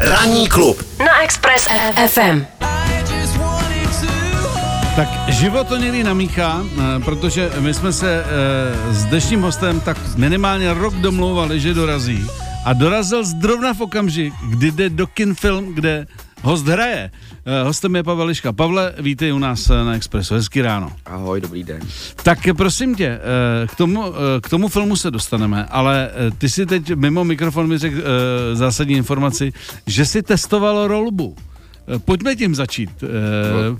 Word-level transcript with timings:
Ranní 0.00 0.48
klub 0.48 0.82
na 0.98 1.22
Express 1.22 1.68
FM. 2.06 2.46
Tak 4.96 5.08
život 5.28 5.68
to 5.68 5.76
někdy 5.76 6.04
namíchá, 6.04 6.62
eh, 6.62 7.04
protože 7.04 7.50
my 7.60 7.74
jsme 7.74 7.92
se 7.92 8.24
eh, 8.24 8.94
s 8.94 9.04
dnešním 9.04 9.42
hostem 9.42 9.80
tak 9.80 9.96
minimálně 10.16 10.74
rok 10.74 10.94
domlouvali, 10.94 11.60
že 11.60 11.74
dorazí. 11.74 12.26
A 12.68 12.72
dorazil 12.76 13.24
zrovna 13.24 13.72
v 13.72 13.80
okamžik, 13.80 14.34
kdy 14.48 14.70
jde 14.70 14.90
do 14.90 15.06
kin 15.06 15.34
film, 15.34 15.72
kde 15.74 16.06
host 16.42 16.66
hraje. 16.66 17.10
Eh, 17.46 17.62
hostem 17.64 17.96
je 17.96 18.02
Pavel 18.02 18.26
Liška. 18.26 18.52
Pavle, 18.52 18.92
vítej 19.00 19.32
u 19.32 19.38
nás 19.38 19.68
na 19.68 19.96
Expressu. 19.96 20.34
Hezký 20.34 20.60
ráno. 20.62 20.92
Ahoj, 21.06 21.40
dobrý 21.40 21.64
den. 21.64 21.80
Tak 22.22 22.38
prosím 22.56 22.94
tě, 22.94 23.20
k 23.66 23.74
tomu, 23.74 24.04
k 24.40 24.48
tomu 24.48 24.68
filmu 24.68 24.96
se 24.96 25.10
dostaneme, 25.10 25.64
ale 25.64 26.10
ty 26.38 26.48
si 26.48 26.66
teď 26.66 26.92
mimo 26.94 27.24
mikrofon 27.24 27.68
mi 27.68 27.78
řekl 27.78 28.02
zásadní 28.52 28.94
informaci, 28.94 29.52
že 29.86 30.06
si 30.06 30.22
testoval 30.22 30.88
rolbu. 30.88 31.36
Pojďme 32.04 32.36
tím 32.36 32.54
začít. 32.54 32.90
No 33.00 33.78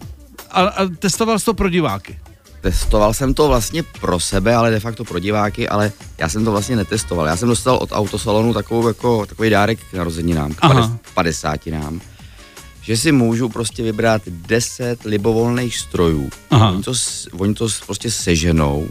a, 0.51 0.63
a 0.63 0.87
testoval 0.99 1.39
jsi 1.39 1.45
to 1.45 1.55
pro 1.55 1.69
diváky? 1.69 2.19
Testoval 2.61 3.15
jsem 3.15 3.35
to 3.35 3.49
vlastně 3.49 3.83
pro 3.83 4.21
sebe, 4.21 4.55
ale 4.55 4.71
de 4.71 4.81
facto 4.81 5.05
pro 5.05 5.19
diváky, 5.19 5.69
ale 5.69 5.93
já 6.19 6.29
jsem 6.29 6.45
to 6.45 6.51
vlastně 6.51 6.77
netestoval. 6.77 7.27
Já 7.27 7.37
jsem 7.37 7.49
dostal 7.49 7.77
od 7.77 7.89
autosalonu 7.93 8.55
takovou, 8.55 8.89
jako, 8.89 9.27
takový 9.27 9.51
dárek 9.51 9.79
k 9.91 9.95
narozeninám, 9.95 10.53
k 10.53 10.59
Aha. 10.61 10.99
50 11.15 11.67
nám, 11.67 12.01
že 12.83 12.97
si 12.97 13.13
můžu 13.13 13.49
prostě 13.49 13.83
vybrat 13.83 14.23
10 14.27 15.05
libovolných 15.05 15.77
strojů. 15.77 16.31
Aha. 16.51 16.71
Oni 16.71 16.83
to, 16.83 16.93
oni 17.39 17.55
to 17.55 17.69
prostě 17.87 18.11
seženou 18.11 18.89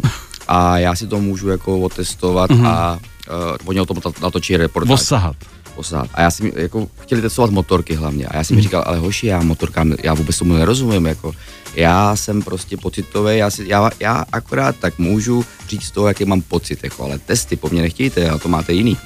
a 0.47 0.77
já 0.77 0.95
si 0.95 1.07
to 1.07 1.19
můžu 1.19 1.49
jako 1.49 1.79
otestovat 1.79 2.51
Aha. 2.51 2.71
a 2.71 2.93
uh, 2.95 3.57
oni 3.65 3.79
o 3.79 3.85
tom 3.85 3.97
natočí 4.21 4.57
reportáž. 4.57 4.93
Osahat 4.93 5.35
posát. 5.77 6.09
A 6.13 6.21
já 6.21 6.31
jsem 6.31 6.51
jako 6.55 6.87
chtěli 6.99 7.21
testovat 7.21 7.51
motorky 7.51 7.93
hlavně. 7.95 8.25
A 8.27 8.37
já 8.37 8.43
jsem 8.43 8.55
mi 8.55 8.61
hmm. 8.61 8.63
říkal, 8.63 8.83
ale 8.85 8.97
hoši, 8.97 9.27
já 9.27 9.41
motorkám, 9.41 9.93
já 10.03 10.13
vůbec 10.13 10.37
tomu 10.37 10.53
nerozumím, 10.53 11.05
jako 11.05 11.33
já 11.75 12.15
jsem 12.15 12.41
prostě 12.41 12.77
pocitový, 12.77 13.37
já, 13.37 13.49
si, 13.49 13.67
já, 13.67 13.91
já 13.99 14.25
akorát 14.31 14.75
tak 14.75 14.97
můžu 14.97 15.45
říct 15.69 15.91
toho, 15.91 16.07
jaký 16.07 16.25
mám 16.25 16.41
pocit, 16.41 16.83
jako, 16.83 17.03
ale 17.03 17.19
testy 17.19 17.55
po 17.55 17.69
mně 17.69 17.81
nechtějte, 17.81 18.29
a 18.29 18.37
to 18.37 18.49
máte 18.49 18.73
jiný. 18.73 18.97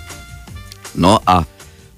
No 0.95 1.19
a 1.27 1.45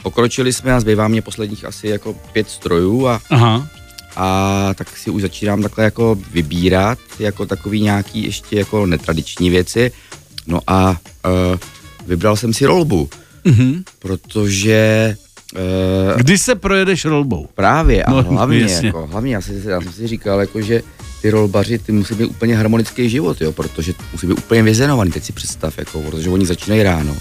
pokročili 0.03 0.53
jsme 0.53 0.73
a 0.73 0.79
zbývá 0.79 1.07
mě 1.07 1.21
posledních 1.21 1.65
asi 1.65 1.87
jako 1.87 2.13
pět 2.33 2.49
strojů 2.49 3.07
a, 3.07 3.21
Aha. 3.29 3.67
a 4.15 4.69
tak 4.75 4.97
si 4.97 5.09
už 5.09 5.21
začínám 5.21 5.61
takhle 5.61 5.83
jako 5.83 6.17
vybírat 6.31 6.99
jako 7.19 7.45
takový 7.45 7.81
nějaký 7.81 8.23
ještě 8.23 8.57
jako 8.57 8.85
netradiční 8.85 9.49
věci. 9.49 9.91
No 10.47 10.59
a 10.67 10.89
uh, 10.89 10.97
vybral 12.07 12.35
jsem 12.35 12.53
si 12.53 12.65
rolbu 12.65 13.09
mm-hmm. 13.45 13.83
protože... 13.99 15.15
Uh, 15.55 16.17
Kdy 16.17 16.37
se 16.37 16.55
projedeš 16.55 17.05
rolbou? 17.05 17.47
Právě 17.55 18.03
a 18.03 18.11
no, 18.11 18.23
hlavně, 18.23 18.67
jako, 18.83 19.07
hlavně 19.07 19.33
já, 19.33 19.41
si, 19.41 19.61
já 19.65 19.81
jsem 19.81 19.91
si 19.91 20.07
říkal, 20.07 20.39
jako, 20.39 20.61
že 20.61 20.81
ty 21.21 21.29
rolbaři, 21.29 21.79
ty 21.79 21.91
musí 21.91 22.15
být 22.15 22.25
úplně 22.25 22.55
harmonický 22.55 23.09
život, 23.09 23.41
jo, 23.41 23.51
protože 23.51 23.93
musí 24.11 24.27
být 24.27 24.37
úplně 24.37 24.63
vyzenovaný, 24.63 25.11
teď 25.11 25.23
si 25.23 25.33
představ, 25.33 25.77
jako, 25.77 26.01
protože 26.01 26.29
oni 26.29 26.45
začínají 26.45 26.83
ráno 26.83 27.15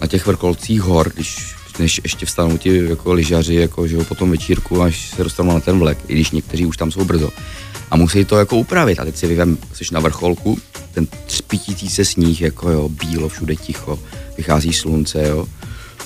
na 0.00 0.06
těch 0.06 0.26
vrkolcích 0.26 0.80
hor, 0.80 1.12
když 1.14 1.56
než 1.78 2.00
ještě 2.02 2.26
vstanou 2.26 2.58
ti 2.58 2.84
jako 2.88 3.12
lyžaři, 3.12 3.54
jako, 3.54 3.86
že 3.86 3.96
jo, 3.96 4.04
potom 4.04 4.30
večírku, 4.30 4.82
až 4.82 5.10
se 5.16 5.24
dostanou 5.24 5.52
na 5.52 5.60
ten 5.60 5.78
vlek, 5.78 5.98
i 6.08 6.12
když 6.12 6.30
někteří 6.30 6.66
už 6.66 6.76
tam 6.76 6.90
jsou 6.90 7.04
brzo. 7.04 7.30
A 7.90 7.96
musí 7.96 8.24
to 8.24 8.38
jako 8.38 8.56
upravit. 8.56 9.00
A 9.00 9.04
teď 9.04 9.16
si 9.16 9.26
vyvem, 9.26 9.58
jsi 9.72 9.84
na 9.92 10.00
vrcholku, 10.00 10.58
ten 10.96 11.06
třpitící 11.26 11.90
se 11.90 12.04
sníh, 12.04 12.40
jako 12.40 12.70
jo, 12.70 12.88
bílo, 12.88 13.28
všude 13.28 13.56
ticho, 13.56 13.98
vychází 14.36 14.72
slunce, 14.72 15.28
jo. 15.28 15.46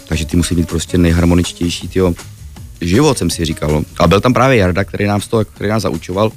Takže 0.08 0.26
ty 0.26 0.36
musí 0.36 0.54
být 0.54 0.68
prostě 0.68 0.98
nejharmoničtější, 0.98 1.88
tyjo, 1.88 2.14
život, 2.80 3.18
jsem 3.18 3.30
si 3.30 3.44
říkal. 3.44 3.82
A 3.98 4.06
byl 4.06 4.20
tam 4.20 4.34
právě 4.34 4.56
Jarda, 4.56 4.84
který 4.84 5.06
nám, 5.06 5.20
to, 5.20 5.44
který 5.44 5.70
nás 5.70 5.82
zaučoval, 5.82 6.32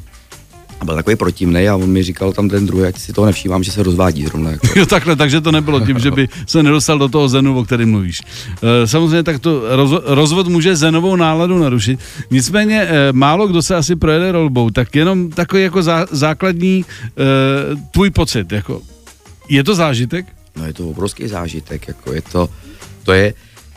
byl 0.83 0.95
takový 0.95 1.15
protivný 1.15 1.69
a 1.69 1.75
on 1.75 1.89
mi 1.89 2.03
říkal 2.03 2.33
tam 2.33 2.49
ten 2.49 2.65
druhý, 2.65 2.83
ať 2.83 2.97
si 2.97 3.13
toho 3.13 3.25
nevšímám, 3.25 3.63
že 3.63 3.71
se 3.71 3.83
rozvádí 3.83 4.25
zrovna. 4.25 4.51
Jako. 4.51 4.67
Jo, 4.75 4.85
takhle, 4.85 5.16
takže 5.16 5.41
to 5.41 5.51
nebylo 5.51 5.79
tím, 5.79 5.99
že 5.99 6.11
by 6.11 6.29
se 6.47 6.63
nedostal 6.63 6.97
do 6.97 7.09
toho 7.09 7.29
zenu, 7.29 7.59
o 7.59 7.63
kterém 7.63 7.91
mluvíš. 7.91 8.21
E, 8.83 8.88
samozřejmě 8.88 9.23
tak 9.23 9.39
to 9.39 9.75
roz, 9.75 9.91
rozvod 10.05 10.47
může 10.47 10.75
zenovou 10.75 11.16
náladu 11.16 11.59
narušit. 11.59 11.99
Nicméně 12.31 12.81
e, 12.81 13.13
málo 13.13 13.47
kdo 13.47 13.61
se 13.61 13.75
asi 13.75 13.95
projede 13.95 14.31
rolbou, 14.31 14.69
tak 14.69 14.95
jenom 14.95 15.29
takový 15.29 15.63
jako 15.63 15.83
zá, 15.83 16.05
základní 16.11 16.85
e, 16.85 17.16
tvůj 17.91 18.09
pocit, 18.09 18.51
jako 18.51 18.81
je 19.49 19.63
to 19.63 19.75
zážitek? 19.75 20.25
No 20.55 20.66
je 20.66 20.73
to 20.73 20.89
obrovský 20.89 21.27
zážitek, 21.27 21.88
jako 21.88 22.13
je 22.13 22.22
to, 22.22 22.49
to 23.03 23.13
je, 23.13 23.33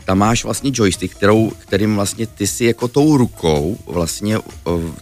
tam 0.07 0.17
máš 0.17 0.43
vlastně 0.43 0.71
joystick, 0.73 1.15
kterou, 1.15 1.49
kterým 1.49 1.95
vlastně 1.95 2.27
ty 2.27 2.47
si 2.47 2.65
jako 2.65 2.87
tou 2.87 3.17
rukou 3.17 3.77
vlastně 3.87 4.37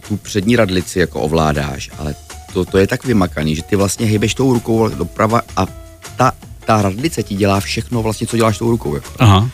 tu 0.08 0.16
přední 0.16 0.56
radlici 0.56 0.98
jako 0.98 1.20
ovládáš, 1.20 1.90
ale 1.98 2.14
to, 2.52 2.64
to 2.64 2.78
je 2.78 2.86
tak 2.86 3.04
vymakaný, 3.04 3.56
že 3.56 3.62
ty 3.62 3.76
vlastně 3.76 4.06
hýbeš 4.06 4.34
tou 4.34 4.52
rukou 4.52 4.88
doprava 4.88 5.42
a 5.56 5.66
ta, 6.16 6.32
ta 6.64 6.82
radlice 6.82 7.22
ti 7.22 7.34
dělá 7.34 7.60
všechno 7.60 8.02
vlastně, 8.02 8.26
co 8.26 8.36
děláš 8.36 8.58
tou 8.58 8.70
rukou. 8.70 8.94
Jako. 8.94 9.10
Aha, 9.18 9.50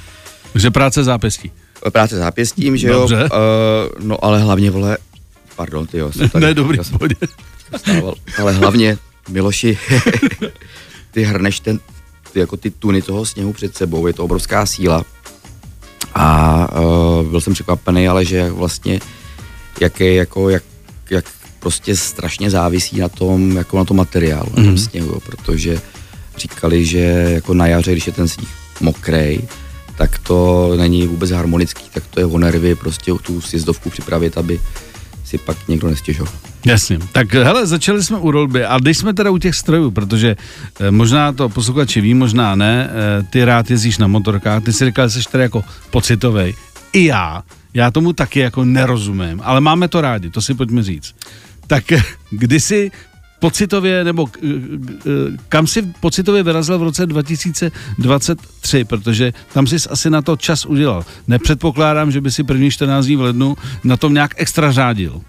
takže 0.52 0.70
práce 0.70 1.04
zápěstí. 1.04 1.50
Práce 1.92 2.16
zápěstím, 2.16 2.76
že 2.76 2.88
Dobře. 2.88 3.16
jo, 3.16 3.28
uh, 3.98 4.06
no 4.06 4.24
ale 4.24 4.40
hlavně, 4.40 4.70
vole, 4.70 4.98
pardon, 5.56 5.86
ty 5.86 5.98
jo, 5.98 6.12
jsem 6.12 6.28
tady, 6.28 6.46
ne, 6.46 6.54
dobrý, 6.54 6.78
jsem, 6.82 6.98
stával, 7.76 8.14
ale 8.38 8.52
hlavně, 8.52 8.98
Miloši, 9.28 9.78
ty 11.10 11.22
hrneš 11.22 11.60
ten, 11.60 11.80
ty, 12.32 12.40
jako 12.40 12.56
ty 12.56 12.70
tuny 12.70 13.02
toho 13.02 13.26
sněhu 13.26 13.52
před 13.52 13.76
sebou, 13.76 14.06
je 14.06 14.12
to 14.12 14.24
obrovská 14.24 14.66
síla 14.66 15.04
a 16.14 16.68
uh, 16.80 17.26
byl 17.26 17.40
jsem 17.40 17.52
překvapený, 17.52 18.08
ale 18.08 18.24
že 18.24 18.50
vlastně 18.50 19.00
jaký, 19.80 20.14
jako, 20.14 20.48
jak, 20.48 20.62
jak 21.10 21.24
prostě 21.60 21.96
strašně 21.96 22.50
závisí 22.50 22.98
na 22.98 23.08
tom, 23.08 23.56
jako 23.56 23.78
na 23.78 23.84
tom 23.84 23.96
materiálu, 23.96 24.46
mm-hmm. 24.46 24.56
na 24.56 24.62
tom 24.62 24.74
mhm. 24.74 24.78
sněhu, 24.78 25.20
protože 25.26 25.80
říkali, 26.36 26.84
že 26.84 26.98
jako 27.28 27.54
na 27.54 27.66
jaře, 27.66 27.92
když 27.92 28.06
je 28.06 28.12
ten 28.12 28.28
sníh 28.28 28.48
mokrý, 28.80 29.40
tak 29.96 30.18
to 30.18 30.70
není 30.76 31.06
vůbec 31.06 31.30
harmonický, 31.30 31.84
tak 31.94 32.06
to 32.06 32.20
je 32.20 32.26
o 32.26 32.38
nervy 32.38 32.74
prostě 32.74 33.12
tu 33.22 33.40
sjezdovku 33.40 33.90
připravit, 33.90 34.38
aby 34.38 34.60
si 35.32 35.38
pak 35.38 35.68
někdo 35.68 35.90
nestěžoval. 35.90 36.32
Jasně. 36.66 36.98
Tak 37.12 37.34
hele, 37.34 37.66
začali 37.66 38.04
jsme 38.04 38.18
u 38.18 38.30
rolby 38.30 38.64
a 38.64 38.78
když 38.78 38.98
jsme 38.98 39.14
teda 39.14 39.30
u 39.30 39.38
těch 39.38 39.54
strojů, 39.54 39.90
protože 39.90 40.36
eh, 40.36 40.90
možná 40.90 41.32
to 41.32 41.48
posluchači 41.48 42.00
ví, 42.00 42.14
možná 42.14 42.54
ne, 42.54 42.90
eh, 42.90 43.22
ty 43.30 43.44
rád 43.44 43.70
jezdíš 43.70 43.98
na 43.98 44.06
motorkách, 44.06 44.62
ty 44.62 44.72
si 44.72 44.84
říkal, 44.84 45.08
že 45.08 45.22
jsi 45.22 45.28
tady 45.32 45.42
jako 45.44 45.64
pocitovej. 45.90 46.54
I 46.92 47.04
já, 47.04 47.42
já 47.74 47.90
tomu 47.90 48.12
taky 48.12 48.40
jako 48.40 48.64
nerozumím, 48.64 49.40
ale 49.44 49.60
máme 49.60 49.88
to 49.88 50.00
rádi, 50.00 50.30
to 50.30 50.42
si 50.42 50.54
pojďme 50.54 50.82
říct. 50.82 51.14
Tak 51.66 51.84
kdy 52.30 52.60
jsi 52.60 52.90
pocitově, 53.42 54.04
nebo 54.04 54.26
eh, 54.26 54.46
eh, 54.46 55.10
kam 55.48 55.66
si 55.66 55.82
pocitově 55.82 56.42
vyrazil 56.42 56.78
v 56.78 56.82
roce 56.82 57.06
2023, 57.06 58.84
protože 58.84 59.32
tam 59.52 59.66
jsi 59.66 59.76
asi 59.90 60.10
na 60.10 60.22
to 60.22 60.36
čas 60.36 60.66
udělal. 60.66 61.04
Nepředpokládám, 61.26 62.10
že 62.10 62.20
by 62.20 62.30
si 62.30 62.44
první 62.44 62.70
14 62.70 63.06
dní 63.06 63.16
v 63.16 63.20
lednu 63.20 63.56
na 63.84 63.96
tom 63.96 64.14
nějak 64.14 64.34
extra 64.36 64.72
řádil. 64.72 65.20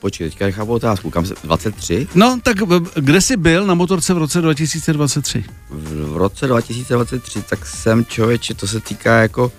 Počkej, 0.00 0.30
teďka 0.30 0.44
nechápu 0.44 0.72
otázku. 0.72 1.10
Kam 1.10 1.26
se, 1.26 1.34
23? 1.44 2.06
No, 2.14 2.38
tak 2.42 2.56
kde 2.94 3.20
jsi 3.20 3.36
byl 3.36 3.66
na 3.66 3.74
motorce 3.74 4.14
v 4.14 4.18
roce 4.18 4.40
2023? 4.40 5.44
V, 5.70 6.12
v 6.12 6.16
roce 6.16 6.46
2023, 6.46 7.42
tak 7.42 7.66
jsem 7.66 8.04
člověče, 8.04 8.54
to 8.54 8.66
se 8.66 8.80
týká 8.80 9.18
jako 9.26 9.52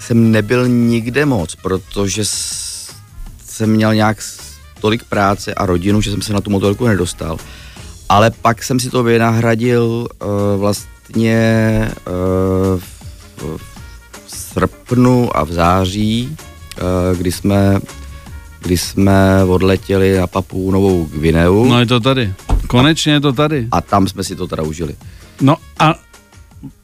jsem 0.00 0.30
nebyl 0.30 0.68
nikde 0.68 1.26
moc, 1.26 1.54
protože 1.54 2.22
jsem 3.44 3.70
měl 3.70 3.94
nějak 3.94 4.22
tolik 4.80 5.04
práce 5.04 5.54
a 5.54 5.66
rodinu, 5.66 6.00
že 6.00 6.10
jsem 6.10 6.22
se 6.22 6.32
na 6.32 6.40
tu 6.40 6.50
motorku 6.50 6.86
nedostal. 6.86 7.38
Ale 8.08 8.30
pak 8.30 8.62
jsem 8.62 8.80
si 8.80 8.90
to 8.90 9.02
vynahradil 9.02 10.08
uh, 10.22 10.28
vlastně 10.60 11.88
uh, 12.06 12.80
v, 12.80 13.58
v 14.26 14.30
srpnu 14.30 15.36
a 15.36 15.44
v 15.44 15.52
září, 15.52 16.36
uh, 16.36 17.18
kdy 17.18 17.32
jsme 17.32 17.80
kdy 18.62 18.78
jsme 18.78 19.44
odletěli 19.44 20.18
na 20.18 20.26
Papu 20.26 20.70
Novou 20.70 21.04
Gvineu. 21.04 21.64
No 21.64 21.80
je 21.80 21.86
to 21.86 22.00
tady. 22.00 22.32
Konečně 22.66 23.12
je 23.12 23.20
to 23.20 23.32
tady. 23.32 23.68
A 23.72 23.80
tam 23.80 24.08
jsme 24.08 24.24
si 24.24 24.36
to 24.36 24.46
teda 24.46 24.62
užili. 24.62 24.94
No 25.40 25.56
a 25.78 25.94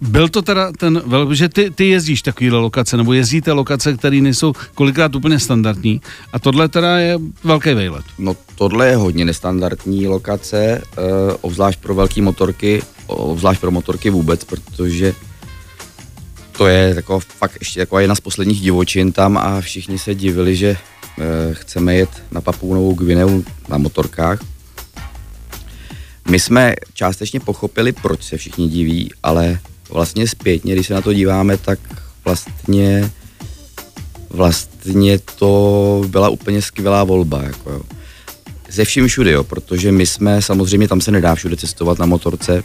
byl 0.00 0.28
to 0.28 0.42
teda 0.42 0.72
ten, 0.72 1.02
že 1.32 1.48
ty, 1.48 1.70
ty 1.70 1.88
jezdíš 1.88 2.22
takovýhle 2.22 2.58
lokace, 2.58 2.96
nebo 2.96 3.12
jezdíte 3.12 3.52
lokace, 3.52 3.96
které 3.96 4.20
nejsou 4.20 4.52
kolikrát 4.74 5.14
úplně 5.14 5.38
standardní 5.38 6.00
a 6.32 6.38
tohle 6.38 6.68
teda 6.68 6.98
je 6.98 7.18
velký 7.44 7.74
vejlet. 7.74 8.04
No 8.18 8.36
tohle 8.54 8.88
je 8.88 8.96
hodně 8.96 9.24
nestandardní 9.24 10.06
lokace, 10.06 10.82
uh, 10.98 11.04
obzvlášť 11.40 11.80
pro 11.80 11.94
velké 11.94 12.22
motorky, 12.22 12.82
obzvlášť 13.06 13.60
pro 13.60 13.70
motorky 13.70 14.10
vůbec, 14.10 14.44
protože 14.44 15.14
to 16.56 16.66
je 16.66 16.94
taková 16.94 17.18
fakt 17.18 17.56
ještě 17.60 17.80
taková 17.80 18.00
jedna 18.00 18.14
z 18.14 18.20
posledních 18.20 18.60
divočin 18.60 19.12
tam 19.12 19.36
a 19.38 19.60
všichni 19.60 19.98
se 19.98 20.14
divili, 20.14 20.56
že 20.56 20.70
uh, 20.70 21.24
chceme 21.52 21.94
jet 21.94 22.10
na 22.32 22.40
Papou 22.40 22.74
Novou 22.74 22.94
Gvineu 22.94 23.44
na 23.68 23.78
motorkách. 23.78 24.55
My 26.30 26.40
jsme 26.40 26.74
částečně 26.94 27.40
pochopili, 27.40 27.92
proč 27.92 28.22
se 28.22 28.36
všichni 28.36 28.68
diví, 28.68 29.10
ale 29.22 29.58
vlastně 29.90 30.28
zpětně, 30.28 30.74
když 30.74 30.86
se 30.86 30.94
na 30.94 31.00
to 31.00 31.12
díváme, 31.12 31.56
tak 31.56 31.78
vlastně 32.24 33.10
vlastně 34.30 35.18
to 35.18 36.02
byla 36.06 36.28
úplně 36.28 36.62
skvělá 36.62 37.04
volba. 37.04 37.42
Jako 37.42 37.70
jo. 37.70 37.82
Ze 38.70 38.84
vším 38.84 39.08
všude, 39.08 39.30
jo, 39.30 39.44
protože 39.44 39.92
my 39.92 40.06
jsme, 40.06 40.42
samozřejmě 40.42 40.88
tam 40.88 41.00
se 41.00 41.10
nedá 41.10 41.34
všude 41.34 41.56
cestovat 41.56 41.98
na 41.98 42.06
motorce, 42.06 42.64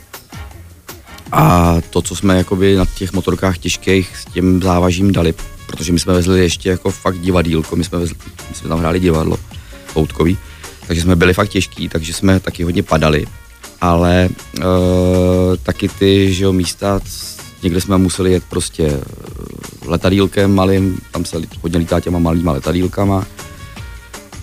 a 1.32 1.76
to, 1.90 2.02
co 2.02 2.16
jsme 2.16 2.36
jakoby 2.36 2.76
na 2.76 2.84
těch 2.86 3.12
motorkách 3.12 3.58
těžkých 3.58 4.16
s 4.16 4.24
tím 4.24 4.62
závažím 4.62 5.12
dali, 5.12 5.34
protože 5.66 5.92
my 5.92 6.00
jsme 6.00 6.12
vezli 6.12 6.40
ještě 6.40 6.70
jako 6.70 6.90
fakt 6.90 7.18
divadílko, 7.18 7.76
my 7.76 7.84
jsme, 7.84 7.98
vezli, 7.98 8.16
my 8.48 8.54
jsme 8.54 8.68
tam 8.68 8.78
hráli 8.78 9.00
divadlo 9.00 9.38
poutkový, 9.92 10.38
takže 10.86 11.02
jsme 11.02 11.16
byli 11.16 11.34
fakt 11.34 11.48
těžký, 11.48 11.88
takže 11.88 12.12
jsme 12.12 12.40
taky 12.40 12.62
hodně 12.62 12.82
padali, 12.82 13.26
ale 13.82 14.24
e, 14.24 14.30
taky 15.62 15.88
ty, 15.88 16.34
že 16.34 16.44
jo, 16.44 16.52
místa, 16.52 17.00
někde 17.62 17.80
jsme 17.80 17.98
museli 17.98 18.32
jet 18.32 18.44
prostě 18.48 18.86
eh, 18.86 19.00
letadílkem 19.86 20.54
malým, 20.54 20.98
tam 21.10 21.24
se 21.24 21.36
hodně 21.62 21.78
lítá 21.78 22.00
těma 22.00 22.18
malýma 22.18 22.52
letadílkama, 22.52 23.26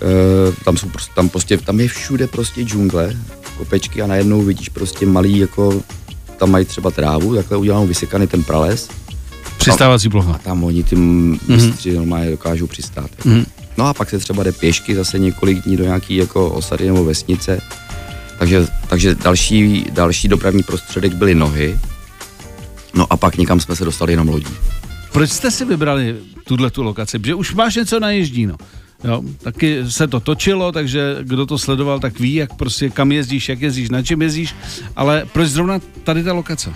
e, 0.01 0.63
tam 0.63 0.77
jsou 0.77 0.89
prostě, 0.89 1.11
tam 1.15 1.29
prostě, 1.29 1.57
tam 1.57 1.79
je 1.79 1.87
všude 1.87 2.27
prostě 2.27 2.61
džungle, 2.61 3.17
kopečky 3.57 4.01
a 4.01 4.07
najednou 4.07 4.41
vidíš 4.41 4.69
prostě 4.69 5.05
malý 5.05 5.37
jako 5.37 5.83
tam 6.37 6.51
mají 6.51 6.65
třeba 6.65 6.91
trávu, 6.91 7.35
takhle 7.35 7.57
udělanou 7.57 7.87
vysekaný 7.87 8.27
ten 8.27 8.43
prales. 8.43 8.89
Přistávací 9.57 10.09
plocha. 10.09 10.33
A 10.33 10.37
tam 10.37 10.63
oni 10.63 10.83
ty 10.83 10.95
mistři 10.95 11.91
mm-hmm. 11.91 11.95
normálně 11.95 12.31
dokážou 12.31 12.67
přistát. 12.67 13.09
Mm-hmm. 13.19 13.45
No 13.77 13.85
a 13.85 13.93
pak 13.93 14.09
se 14.09 14.19
třeba 14.19 14.43
jde 14.43 14.51
pěšky 14.51 14.95
zase 14.95 15.19
několik 15.19 15.63
dní 15.63 15.77
do 15.77 15.83
nějaký 15.83 16.15
jako 16.15 16.49
osady 16.49 16.87
nebo 16.87 17.03
vesnice. 17.03 17.61
Takže, 18.39 18.67
takže 18.87 19.15
další, 19.15 19.85
další 19.91 20.27
dopravní 20.27 20.63
prostředek 20.63 21.13
byly 21.13 21.35
nohy. 21.35 21.79
No 22.93 23.05
a 23.09 23.17
pak 23.17 23.37
někam 23.37 23.59
jsme 23.59 23.75
se 23.75 23.85
dostali 23.85 24.13
jenom 24.13 24.29
lodí. 24.29 24.53
Proč 25.11 25.29
jste 25.29 25.51
si 25.51 25.65
vybrali 25.65 26.15
tuhle 26.43 26.69
tu 26.69 26.83
lokaci? 26.83 27.19
Protože 27.19 27.33
už 27.33 27.53
máš 27.53 27.75
něco 27.75 27.99
na 27.99 28.11
ježdí, 28.11 28.45
no. 28.45 28.55
Jo, 29.03 29.21
taky 29.37 29.91
se 29.91 30.07
to 30.07 30.19
točilo, 30.19 30.71
takže 30.71 31.17
kdo 31.21 31.45
to 31.45 31.57
sledoval, 31.57 31.99
tak 31.99 32.19
ví, 32.19 32.33
jak 32.33 32.55
prostě 32.55 32.89
kam 32.89 33.11
jezdíš, 33.11 33.49
jak 33.49 33.61
jezdíš, 33.61 33.89
na 33.89 34.03
čem 34.03 34.21
jezdíš, 34.21 34.55
ale 34.95 35.25
proč 35.33 35.47
zrovna 35.47 35.79
tady 36.03 36.23
ta 36.23 36.33
lokace? 36.33 36.73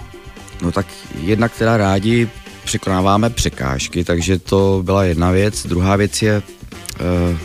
No 0.61 0.71
tak 0.71 0.85
jedna, 1.21 1.49
která 1.49 1.77
rádi 1.77 2.29
překonáváme 2.63 3.29
překážky, 3.29 4.03
takže 4.03 4.39
to 4.39 4.81
byla 4.85 5.03
jedna 5.03 5.31
věc. 5.31 5.67
Druhá 5.67 5.95
věc 5.95 6.21
je 6.21 6.41
uh, 6.41 7.37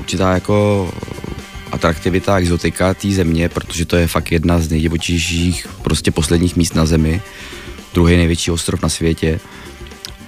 určitá 0.00 0.34
jako 0.34 0.90
atraktivita, 1.72 2.38
exotika 2.38 2.94
té 2.94 3.10
země, 3.10 3.48
protože 3.48 3.84
to 3.84 3.96
je 3.96 4.06
fakt 4.06 4.32
jedna 4.32 4.58
z 4.58 4.70
nejdivočejších 4.70 5.66
prostě 5.82 6.10
posledních 6.10 6.56
míst 6.56 6.74
na 6.74 6.86
zemi, 6.86 7.22
druhý 7.94 8.16
největší 8.16 8.50
ostrov 8.50 8.82
na 8.82 8.88
světě. 8.88 9.40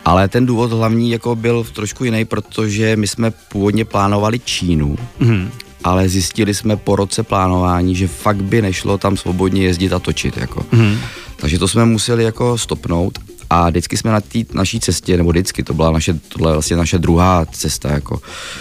Ale 0.04 0.28
ten 0.28 0.46
důvod 0.46 0.72
hlavní 0.72 1.10
jako 1.10 1.36
byl 1.36 1.64
trošku 1.64 2.04
jiný, 2.04 2.24
protože 2.24 2.96
my 2.96 3.06
jsme 3.06 3.30
původně 3.30 3.84
plánovali 3.84 4.38
Čínu, 4.38 4.96
mm. 5.18 5.50
ale 5.84 6.08
zjistili 6.08 6.54
jsme 6.54 6.76
po 6.76 6.96
roce 6.96 7.22
plánování, 7.22 7.94
že 7.94 8.08
fakt 8.08 8.42
by 8.42 8.62
nešlo 8.62 8.98
tam 8.98 9.16
svobodně 9.16 9.62
jezdit 9.62 9.92
a 9.92 9.98
točit. 9.98 10.36
Jako. 10.36 10.66
Mm. 10.72 10.98
Takže 11.36 11.58
to 11.58 11.68
jsme 11.68 11.84
museli 11.84 12.24
jako 12.24 12.58
stopnout 12.58 13.18
a 13.52 13.70
vždycky 13.70 13.96
jsme 13.96 14.12
na 14.12 14.20
té 14.20 14.38
naší 14.52 14.80
cestě, 14.80 15.16
nebo 15.16 15.30
vždycky, 15.30 15.62
to 15.62 15.74
byla 15.74 15.90
naše, 15.90 16.14
tohle 16.14 16.52
vlastně 16.52 16.76
naše 16.76 16.98
druhá 16.98 17.44
cesta, 17.44 17.92
jako, 17.92 18.20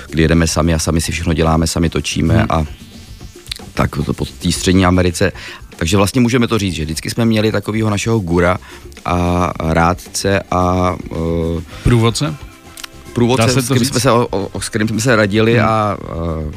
kdy 0.10 0.22
jedeme 0.22 0.48
sami 0.48 0.74
a 0.74 0.80
sami 0.80 1.02
si 1.02 1.12
všechno 1.12 1.34
děláme, 1.34 1.68
sami 1.68 1.90
točíme 1.90 2.34
mm. 2.34 2.46
a 2.50 2.66
tak 3.74 3.96
to 4.06 4.14
po 4.14 4.26
té 4.26 4.52
střední 4.52 4.86
Americe 4.86 5.32
takže 5.82 5.98
vlastně 5.98 6.22
můžeme 6.22 6.48
to 6.48 6.58
říct, 6.58 6.74
že 6.74 6.84
vždycky 6.84 7.10
jsme 7.10 7.26
měli 7.26 7.52
takového 7.52 7.90
našeho 7.90 8.20
gura 8.20 8.58
a 9.06 9.52
rádce 9.60 10.40
a... 10.52 10.96
Uh, 11.10 11.62
průvodce? 11.84 12.36
Průvodce, 13.14 13.62
s 13.62 13.66
kterým, 13.66 13.86
jsme 13.86 14.00
se, 14.00 14.12
o, 14.12 14.28
o, 14.28 14.62
s 14.62 14.70
kterým 14.70 14.88
jsme 14.88 15.02
se 15.02 15.16
radili 15.16 15.54
hmm. 15.54 15.66
a 15.66 15.98
uh, 15.98 16.52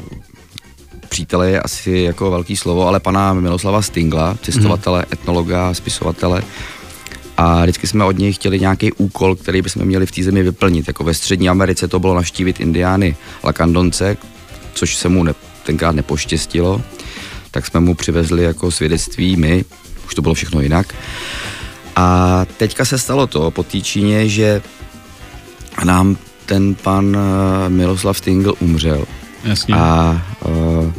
přítele 1.08 1.50
je 1.50 1.60
asi 1.60 1.90
jako 1.90 2.30
velký 2.30 2.56
slovo, 2.56 2.88
ale 2.88 3.00
pana 3.00 3.32
Miloslava 3.32 3.82
Stingla, 3.82 4.36
cestovatele, 4.42 4.98
hmm. 4.98 5.12
etnologa, 5.12 5.74
spisovatele, 5.74 6.42
a 7.36 7.62
vždycky 7.62 7.86
jsme 7.86 8.04
od 8.04 8.18
něj 8.18 8.32
chtěli 8.32 8.60
nějaký 8.60 8.92
úkol, 8.92 9.36
který 9.36 9.62
bychom 9.62 9.84
měli 9.84 10.06
v 10.06 10.12
té 10.12 10.22
zemi 10.22 10.42
vyplnit. 10.42 10.88
Jako 10.88 11.04
ve 11.04 11.14
Střední 11.14 11.48
Americe 11.48 11.88
to 11.88 12.00
bylo 12.00 12.14
naštívit 12.14 12.60
indiány 12.60 13.16
Lakandonce, 13.44 14.16
což 14.74 14.96
se 14.96 15.08
mu 15.08 15.24
ne, 15.24 15.34
tenkrát 15.64 15.92
nepoštěstilo 15.94 16.82
tak 17.54 17.66
jsme 17.66 17.80
mu 17.80 17.94
přivezli 17.94 18.44
jako 18.44 18.70
svědectví 18.70 19.36
my, 19.36 19.64
už 20.06 20.14
to 20.14 20.22
bylo 20.22 20.34
všechno 20.34 20.60
jinak. 20.60 20.94
A 21.96 22.46
teďka 22.56 22.84
se 22.84 22.98
stalo 22.98 23.26
to 23.26 23.50
po 23.50 23.62
té 23.62 23.80
Číně, 23.80 24.28
že 24.28 24.62
nám 25.84 26.16
ten 26.46 26.74
pan 26.74 27.16
eh, 27.16 27.68
Miloslav 27.68 28.18
Stingl 28.18 28.54
umřel. 28.60 29.04
Jasně. 29.44 29.74
A 29.74 30.22
uh, 30.46 30.92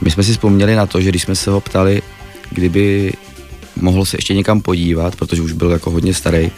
my 0.00 0.10
jsme 0.10 0.22
si 0.22 0.32
vzpomněli 0.32 0.74
na 0.74 0.86
to, 0.86 1.00
že 1.00 1.08
když 1.08 1.22
jsme 1.22 1.36
se 1.36 1.50
ho 1.50 1.60
ptali, 1.60 2.02
kdyby 2.50 3.12
mohl 3.80 4.04
se 4.04 4.16
ještě 4.16 4.34
někam 4.34 4.60
podívat, 4.60 5.16
protože 5.16 5.42
už 5.42 5.52
byl 5.52 5.70
jako 5.70 5.90
hodně 5.90 6.14
starý, 6.14 6.50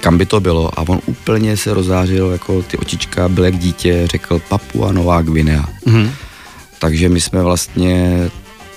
kam 0.00 0.18
by 0.18 0.26
to 0.26 0.40
bylo 0.40 0.78
a 0.78 0.82
on 0.88 1.00
úplně 1.06 1.56
se 1.56 1.74
rozářil, 1.74 2.30
jako 2.30 2.62
ty 2.62 2.76
očička 2.76 3.28
byl 3.28 3.44
jak 3.44 3.58
dítě, 3.58 4.06
řekl 4.06 4.42
Papua 4.48 4.92
Nová 4.92 5.22
Gvinea. 5.22 5.64
Mm-hmm. 5.86 6.10
Takže 6.78 7.08
my 7.08 7.20
jsme 7.20 7.42
vlastně 7.42 8.30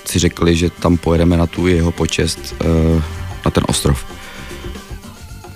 si 0.04 0.18
řekli, 0.18 0.56
že 0.56 0.70
tam 0.70 0.96
pojedeme 0.96 1.36
na 1.36 1.46
tu 1.46 1.66
jeho 1.66 1.92
počest 1.92 2.54
uh, 2.60 3.02
na 3.44 3.50
ten 3.50 3.64
ostrov. 3.68 4.04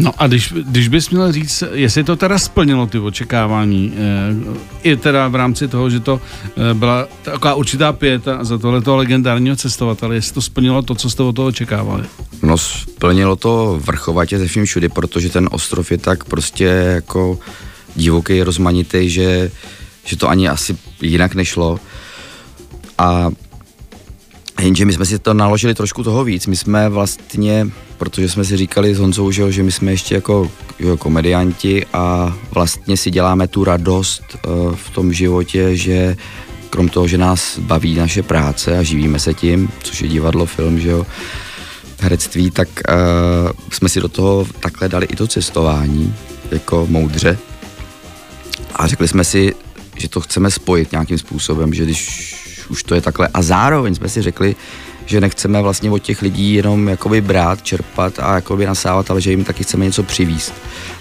No 0.01 0.13
a 0.19 0.27
když, 0.27 0.53
když 0.53 0.89
bys 0.89 1.11
měl 1.11 1.33
říct, 1.33 1.65
jestli 1.73 2.05
to 2.05 2.17
teda 2.17 2.39
splnilo 2.39 2.87
ty 2.87 2.99
očekávání, 2.99 3.93
eh, 3.97 4.91
i 4.91 4.97
teda 4.97 5.29
v 5.29 5.35
rámci 5.35 5.69
toho, 5.69 5.91
že 5.91 6.01
to 6.01 6.21
eh, 6.47 6.75
byla 6.75 7.09
taková 7.23 7.55
určitá 7.55 7.93
pěta 7.93 8.45
za 8.45 8.59
tohleto 8.59 8.97
legendárního 8.97 9.57
cestovatele, 9.57 10.15
jestli 10.15 10.35
to 10.35 10.43
splnilo 10.43 10.83
to, 10.83 10.95
co 10.95 11.11
jste 11.11 11.23
od 11.23 11.37
toho 11.37 11.49
očekávali? 11.49 12.05
No 12.43 12.59
splnilo 12.59 13.37
to 13.37 13.81
vrchovatě 13.85 14.39
ze 14.39 14.47
vším 14.47 14.65
všudy, 14.65 14.89
protože 14.89 15.29
ten 15.29 15.49
ostrov 15.53 15.91
je 15.91 15.99
tak 15.99 16.25
prostě 16.25 16.65
jako 16.65 17.39
divoký, 17.97 18.43
rozmanitý, 18.43 19.11
že, 19.11 19.51
že 20.05 20.17
to 20.17 20.29
ani 20.29 20.49
asi 20.49 20.77
jinak 21.03 21.35
nešlo. 21.35 21.79
A 22.99 23.31
Jenže 24.61 24.85
my 24.85 24.93
jsme 24.93 25.07
si 25.07 25.19
to 25.19 25.35
naložili 25.35 25.75
trošku 25.75 26.03
toho 26.03 26.25
víc. 26.25 26.47
My 26.47 26.57
jsme 26.57 26.89
vlastně, 26.89 27.69
protože 27.99 28.29
jsme 28.29 28.45
si 28.45 28.57
říkali 28.57 28.95
s 28.95 28.99
Honzou, 28.99 29.31
že, 29.31 29.53
že 29.53 29.63
my 29.63 29.73
jsme 29.73 29.91
ještě 29.91 30.15
jako 30.15 30.51
jo, 30.79 30.97
komedianti 30.97 31.87
a 31.93 32.37
vlastně 32.51 32.97
si 32.97 33.11
děláme 33.11 33.49
tu 33.49 33.65
radost 33.65 34.23
uh, 34.47 34.75
v 34.75 34.91
tom 34.91 35.13
životě, 35.13 35.77
že 35.77 36.17
krom 36.71 36.89
toho, 36.89 37.09
že 37.09 37.19
nás 37.19 37.59
baví 37.59 37.95
naše 37.95 38.23
práce 38.23 38.79
a 38.79 38.83
živíme 38.83 39.19
se 39.19 39.35
tím, 39.35 39.69
což 39.83 40.03
je 40.03 40.09
divadlo, 40.09 40.47
film, 40.47 40.81
že 40.81 40.91
jo, 40.91 41.07
herectví, 41.99 42.51
tak 42.51 42.69
uh, 42.69 43.51
jsme 43.73 43.89
si 43.89 44.01
do 44.01 44.09
toho 44.09 44.47
takhle 44.61 44.89
dali 44.89 45.07
i 45.07 45.17
to 45.17 45.27
cestování, 45.27 46.15
jako 46.51 46.87
moudře. 46.91 47.39
A 48.75 48.87
řekli 48.87 49.09
jsme 49.09 49.25
si, 49.25 49.55
že 49.97 50.09
to 50.09 50.21
chceme 50.21 50.51
spojit 50.51 50.93
nějakým 50.93 51.19
způsobem, 51.19 51.75
že 51.75 51.85
když 51.85 52.35
už 52.71 52.83
to 52.83 52.95
je 52.95 53.01
takhle. 53.01 53.29
A 53.35 53.43
zároveň 53.43 53.95
jsme 53.95 54.09
si 54.09 54.23
řekli, 54.23 54.57
že 55.07 55.21
nechceme 55.21 55.63
vlastně 55.63 55.91
od 55.91 55.99
těch 55.99 56.23
lidí 56.23 56.55
jenom 56.55 56.89
jakoby 56.89 57.21
brát, 57.21 57.63
čerpat 57.63 58.19
a 58.19 58.35
jakoby 58.35 58.67
nasávat, 58.67 59.11
ale 59.11 59.21
že 59.21 59.31
jim 59.31 59.45
taky 59.45 59.65
chceme 59.65 59.85
něco 59.85 60.03
přivíst. 60.03 60.55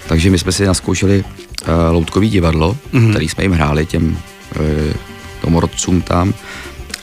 Takže 0.08 0.30
my 0.30 0.38
jsme 0.38 0.52
si 0.52 0.66
naskoušeli 0.66 1.24
uh, 1.24 1.68
loutkový 1.90 2.30
divadlo, 2.30 2.76
mm-hmm. 2.92 3.10
který 3.10 3.28
jsme 3.28 3.44
jim 3.44 3.52
hráli 3.52 3.86
těm 3.86 4.06
uh, 4.06 4.62
domorodcům 5.42 6.02
tam 6.02 6.34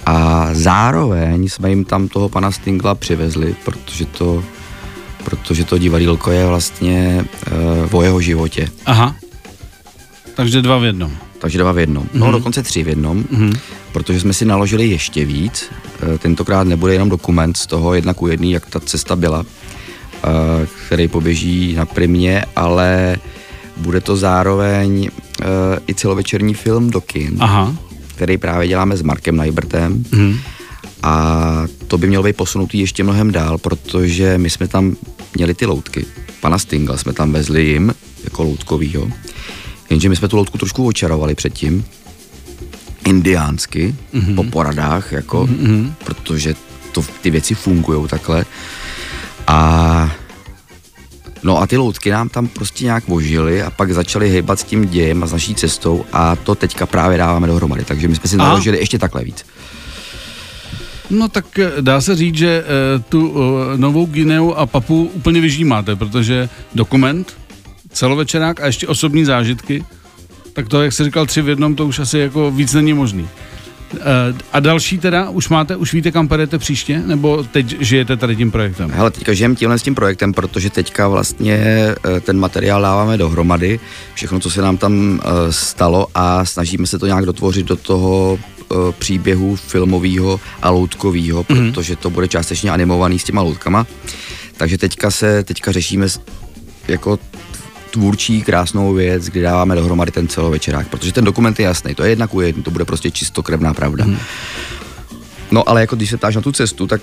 a 0.05 0.49
zároveň 0.51 1.49
jsme 1.49 1.69
jim 1.69 1.85
tam 1.85 2.07
toho 2.07 2.29
pana 2.29 2.51
Stingla 2.51 2.95
přivezli, 2.95 3.55
protože 3.65 4.05
to, 4.05 4.43
protože 5.23 5.65
to 5.65 5.77
divadílko 5.77 6.31
je 6.31 6.45
vlastně 6.45 7.25
uh, 7.91 7.99
o 7.99 8.03
jeho 8.03 8.21
životě. 8.21 8.69
Aha. 8.85 9.15
Takže 10.35 10.61
dva 10.61 10.77
v 10.77 10.83
jednom. 10.83 11.26
Takže 11.39 11.57
dva 11.57 11.71
v 11.71 11.77
jednom. 11.77 12.03
Mm-hmm. 12.03 12.19
No 12.19 12.31
dokonce 12.31 12.63
tři 12.63 12.83
v 12.83 12.87
jednom, 12.87 13.23
mm-hmm. 13.23 13.57
protože 13.91 14.19
jsme 14.19 14.33
si 14.33 14.45
naložili 14.45 14.87
ještě 14.87 15.25
víc. 15.25 15.65
E, 16.15 16.17
tentokrát 16.17 16.67
nebude 16.67 16.93
jenom 16.93 17.09
dokument 17.09 17.57
z 17.57 17.67
toho 17.67 17.93
jedna 17.93 18.13
ku 18.13 18.27
jedný, 18.27 18.51
jak 18.51 18.65
ta 18.65 18.79
cesta 18.79 19.15
byla, 19.15 19.45
e, 19.45 20.67
který 20.85 21.07
poběží 21.07 21.73
na 21.73 21.85
primě, 21.85 22.45
ale 22.55 23.17
bude 23.77 24.01
to 24.01 24.17
zároveň 24.17 25.05
e, 25.05 25.45
i 25.87 25.93
celovečerní 25.93 26.53
film 26.53 26.89
do 26.89 27.01
kin, 27.01 27.37
Aha. 27.39 27.75
který 28.07 28.37
právě 28.37 28.67
děláme 28.67 28.97
s 28.97 29.01
Markem 29.01 29.35
Najbertem. 29.35 30.03
Mm-hmm. 30.03 30.37
A 31.03 31.65
to 31.87 31.97
by 31.97 32.07
mělo 32.07 32.23
být 32.23 32.35
posunutý 32.35 32.79
ještě 32.79 33.03
mnohem 33.03 33.31
dál, 33.31 33.57
protože 33.57 34.37
my 34.37 34.49
jsme 34.49 34.67
tam 34.67 34.95
měli 35.35 35.53
ty 35.53 35.65
loutky. 35.65 36.05
Pana 36.41 36.57
Stingla 36.57 36.97
jsme 36.97 37.13
tam 37.13 37.31
vezli 37.31 37.65
jim, 37.65 37.93
jako 38.23 38.43
loutkovýho. 38.43 39.07
Jenže 39.89 40.09
my 40.09 40.15
jsme 40.15 40.27
tu 40.27 40.37
loutku 40.37 40.57
trošku 40.57 40.87
očarovali 40.87 41.35
předtím, 41.35 41.85
indiánsky, 43.05 43.95
mm-hmm. 44.13 44.35
po 44.35 44.43
poradách, 44.43 45.11
jako, 45.11 45.45
mm-hmm. 45.45 45.91
protože 46.05 46.55
to, 46.91 47.05
ty 47.21 47.29
věci 47.29 47.55
fungují 47.55 48.07
takhle. 48.07 48.45
A 49.47 50.11
No 51.43 51.61
a 51.61 51.67
ty 51.67 51.77
loutky 51.77 52.11
nám 52.11 52.29
tam 52.29 52.47
prostě 52.47 52.85
nějak 52.85 53.03
ožily 53.07 53.63
a 53.63 53.69
pak 53.69 53.91
začaly 53.93 54.29
hýbat 54.29 54.59
s 54.59 54.63
tím 54.63 54.87
dějem 54.87 55.23
a 55.23 55.27
s 55.27 55.31
naší 55.31 55.55
cestou 55.55 56.05
a 56.13 56.35
to 56.35 56.55
teďka 56.55 56.85
právě 56.85 57.17
dáváme 57.17 57.47
dohromady, 57.47 57.83
takže 57.83 58.07
my 58.07 58.15
jsme 58.15 58.29
si 58.29 58.37
naložili 58.37 58.77
ještě 58.77 58.99
takhle 58.99 59.23
víc. 59.23 59.45
No 61.09 61.27
tak 61.27 61.59
eh, 61.59 61.71
dá 61.81 62.01
se 62.01 62.15
říct, 62.15 62.35
že 62.35 62.63
uh, 62.63 63.01
tu 63.09 63.29
uh, 63.29 63.39
novou 63.75 64.05
Gineu 64.05 64.51
a 64.51 64.65
Papu 64.65 65.11
úplně 65.13 65.41
vyžímáte, 65.41 65.95
protože 65.95 66.49
dokument, 66.75 67.37
celovečerák 67.97 68.61
a 68.61 68.65
ještě 68.65 68.87
osobní 68.87 69.25
zážitky, 69.25 69.85
tak 70.53 70.69
to, 70.69 70.83
jak 70.83 70.93
jsi 70.93 71.03
říkal, 71.03 71.25
tři 71.25 71.41
v 71.41 71.49
jednom, 71.49 71.75
to 71.75 71.85
už 71.85 71.99
asi 71.99 72.17
jako 72.19 72.51
víc 72.51 72.73
není 72.73 72.93
možný. 72.93 73.29
Uh, 73.93 73.99
a 74.53 74.59
další 74.59 74.97
teda, 74.97 75.29
už 75.29 75.49
máte, 75.49 75.75
už 75.75 75.93
víte, 75.93 76.11
kam 76.11 76.27
pojedete 76.27 76.57
příště, 76.57 77.01
nebo 77.05 77.43
teď 77.43 77.81
žijete 77.81 78.17
tady 78.17 78.35
tím 78.35 78.51
projektem? 78.51 78.91
Hele, 78.91 79.11
teďka 79.11 79.33
žijeme 79.33 79.55
tímhle 79.55 79.79
s 79.79 79.83
tím 79.83 79.95
projektem, 79.95 80.33
protože 80.33 80.69
teďka 80.69 81.07
vlastně 81.07 81.65
ten 82.21 82.39
materiál 82.39 82.81
dáváme 82.81 83.17
dohromady, 83.17 83.79
všechno, 84.13 84.39
co 84.39 84.49
se 84.49 84.61
nám 84.61 84.77
tam 84.77 84.93
uh, 84.93 85.19
stalo 85.49 86.07
a 86.15 86.45
snažíme 86.45 86.87
se 86.87 86.99
to 86.99 87.07
nějak 87.07 87.25
dotvořit 87.25 87.65
do 87.65 87.75
toho 87.75 88.39
příběhu 88.99 89.55
filmového 89.55 90.39
a 90.61 90.69
loutkového, 90.69 91.43
mm-hmm. 91.43 91.71
protože 91.71 91.95
to 91.95 92.09
bude 92.09 92.27
částečně 92.27 92.71
animovaný 92.71 93.19
s 93.19 93.23
těma 93.23 93.41
loutkama. 93.41 93.87
Takže 94.57 94.77
teďka 94.77 95.11
se, 95.11 95.43
teďka 95.43 95.71
řešíme 95.71 96.07
jako 96.87 97.19
tvůrčí 97.91 98.41
krásnou 98.41 98.93
věc, 98.93 99.25
kdy 99.25 99.41
dáváme 99.41 99.75
dohromady 99.75 100.11
ten 100.11 100.27
celovečerák, 100.27 100.87
protože 100.87 101.13
ten 101.13 101.25
dokument 101.25 101.59
je 101.59 101.65
jasný, 101.65 101.95
to 101.95 102.03
je 102.03 102.09
jedna 102.09 102.27
ku 102.27 102.41
jednu, 102.41 102.63
to 102.63 102.71
bude 102.71 102.85
prostě 102.85 103.11
čistokrevná 103.11 103.73
pravda. 103.73 104.05
Mm. 104.05 104.17
No 105.51 105.69
ale 105.69 105.81
jako 105.81 105.95
když 105.95 106.09
se 106.09 106.17
ptáš 106.17 106.35
na 106.35 106.41
tu 106.41 106.51
cestu, 106.51 106.87
tak 106.87 107.01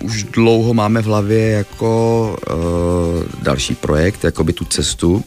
už 0.00 0.24
dlouho 0.24 0.74
máme 0.74 1.02
v 1.02 1.04
hlavě 1.04 1.50
jako 1.50 2.36
uh, 2.50 3.42
další 3.42 3.74
projekt, 3.74 4.24
jako 4.24 4.44
by 4.44 4.52
tu 4.52 4.64
cestu. 4.64 5.24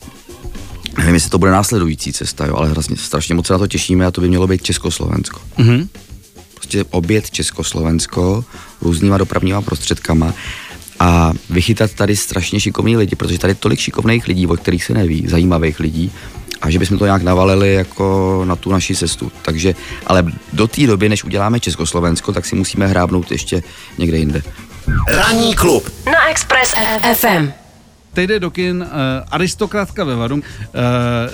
Nevím, 0.97 1.13
jestli 1.13 1.29
to 1.29 1.37
bude 1.37 1.51
následující 1.51 2.13
cesta, 2.13 2.45
jo, 2.45 2.55
ale 2.55 2.69
hrozně, 2.69 2.97
strašně 2.97 3.35
moc 3.35 3.47
se 3.47 3.53
na 3.53 3.59
to 3.59 3.67
těšíme 3.67 4.05
a 4.05 4.11
to 4.11 4.21
by 4.21 4.29
mělo 4.29 4.47
být 4.47 4.63
Československo. 4.63 5.39
Mm-hmm. 5.57 5.87
Prostě 6.53 6.83
obět 6.83 7.31
Československo 7.31 8.45
různýma 8.81 9.17
dopravníma 9.17 9.61
prostředkama 9.61 10.33
a 10.99 11.31
vychytat 11.49 11.93
tady 11.93 12.15
strašně 12.15 12.59
šikovní 12.59 12.97
lidi, 12.97 13.15
protože 13.15 13.39
tady 13.39 13.51
je 13.51 13.55
tolik 13.55 13.79
šikovných 13.79 14.27
lidí, 14.27 14.47
o 14.47 14.57
kterých 14.57 14.83
se 14.83 14.93
neví, 14.93 15.27
zajímavých 15.27 15.79
lidí, 15.79 16.11
a 16.61 16.69
že 16.69 16.79
bychom 16.79 16.97
to 16.97 17.05
nějak 17.05 17.21
navalili 17.21 17.73
jako 17.73 18.41
na 18.45 18.55
tu 18.55 18.71
naši 18.71 18.95
cestu. 18.95 19.31
Takže, 19.41 19.75
ale 20.07 20.25
do 20.53 20.67
té 20.67 20.87
doby, 20.87 21.09
než 21.09 21.23
uděláme 21.23 21.59
Československo, 21.59 22.33
tak 22.33 22.45
si 22.45 22.55
musíme 22.55 22.87
hrábnout 22.87 23.31
ještě 23.31 23.63
někde 23.97 24.17
jinde. 24.17 24.41
Ranní 25.07 25.55
klub 25.55 25.89
na 26.05 26.29
Express 26.29 26.73
FM. 27.13 27.51
Teď 28.13 28.27
jde 28.27 28.39
do 28.39 28.51
kin 28.51 28.81
uh, 28.81 28.87
Aristokratka 29.31 30.03
ve 30.03 30.15
Varu. 30.15 30.35
Uh, 30.35 30.41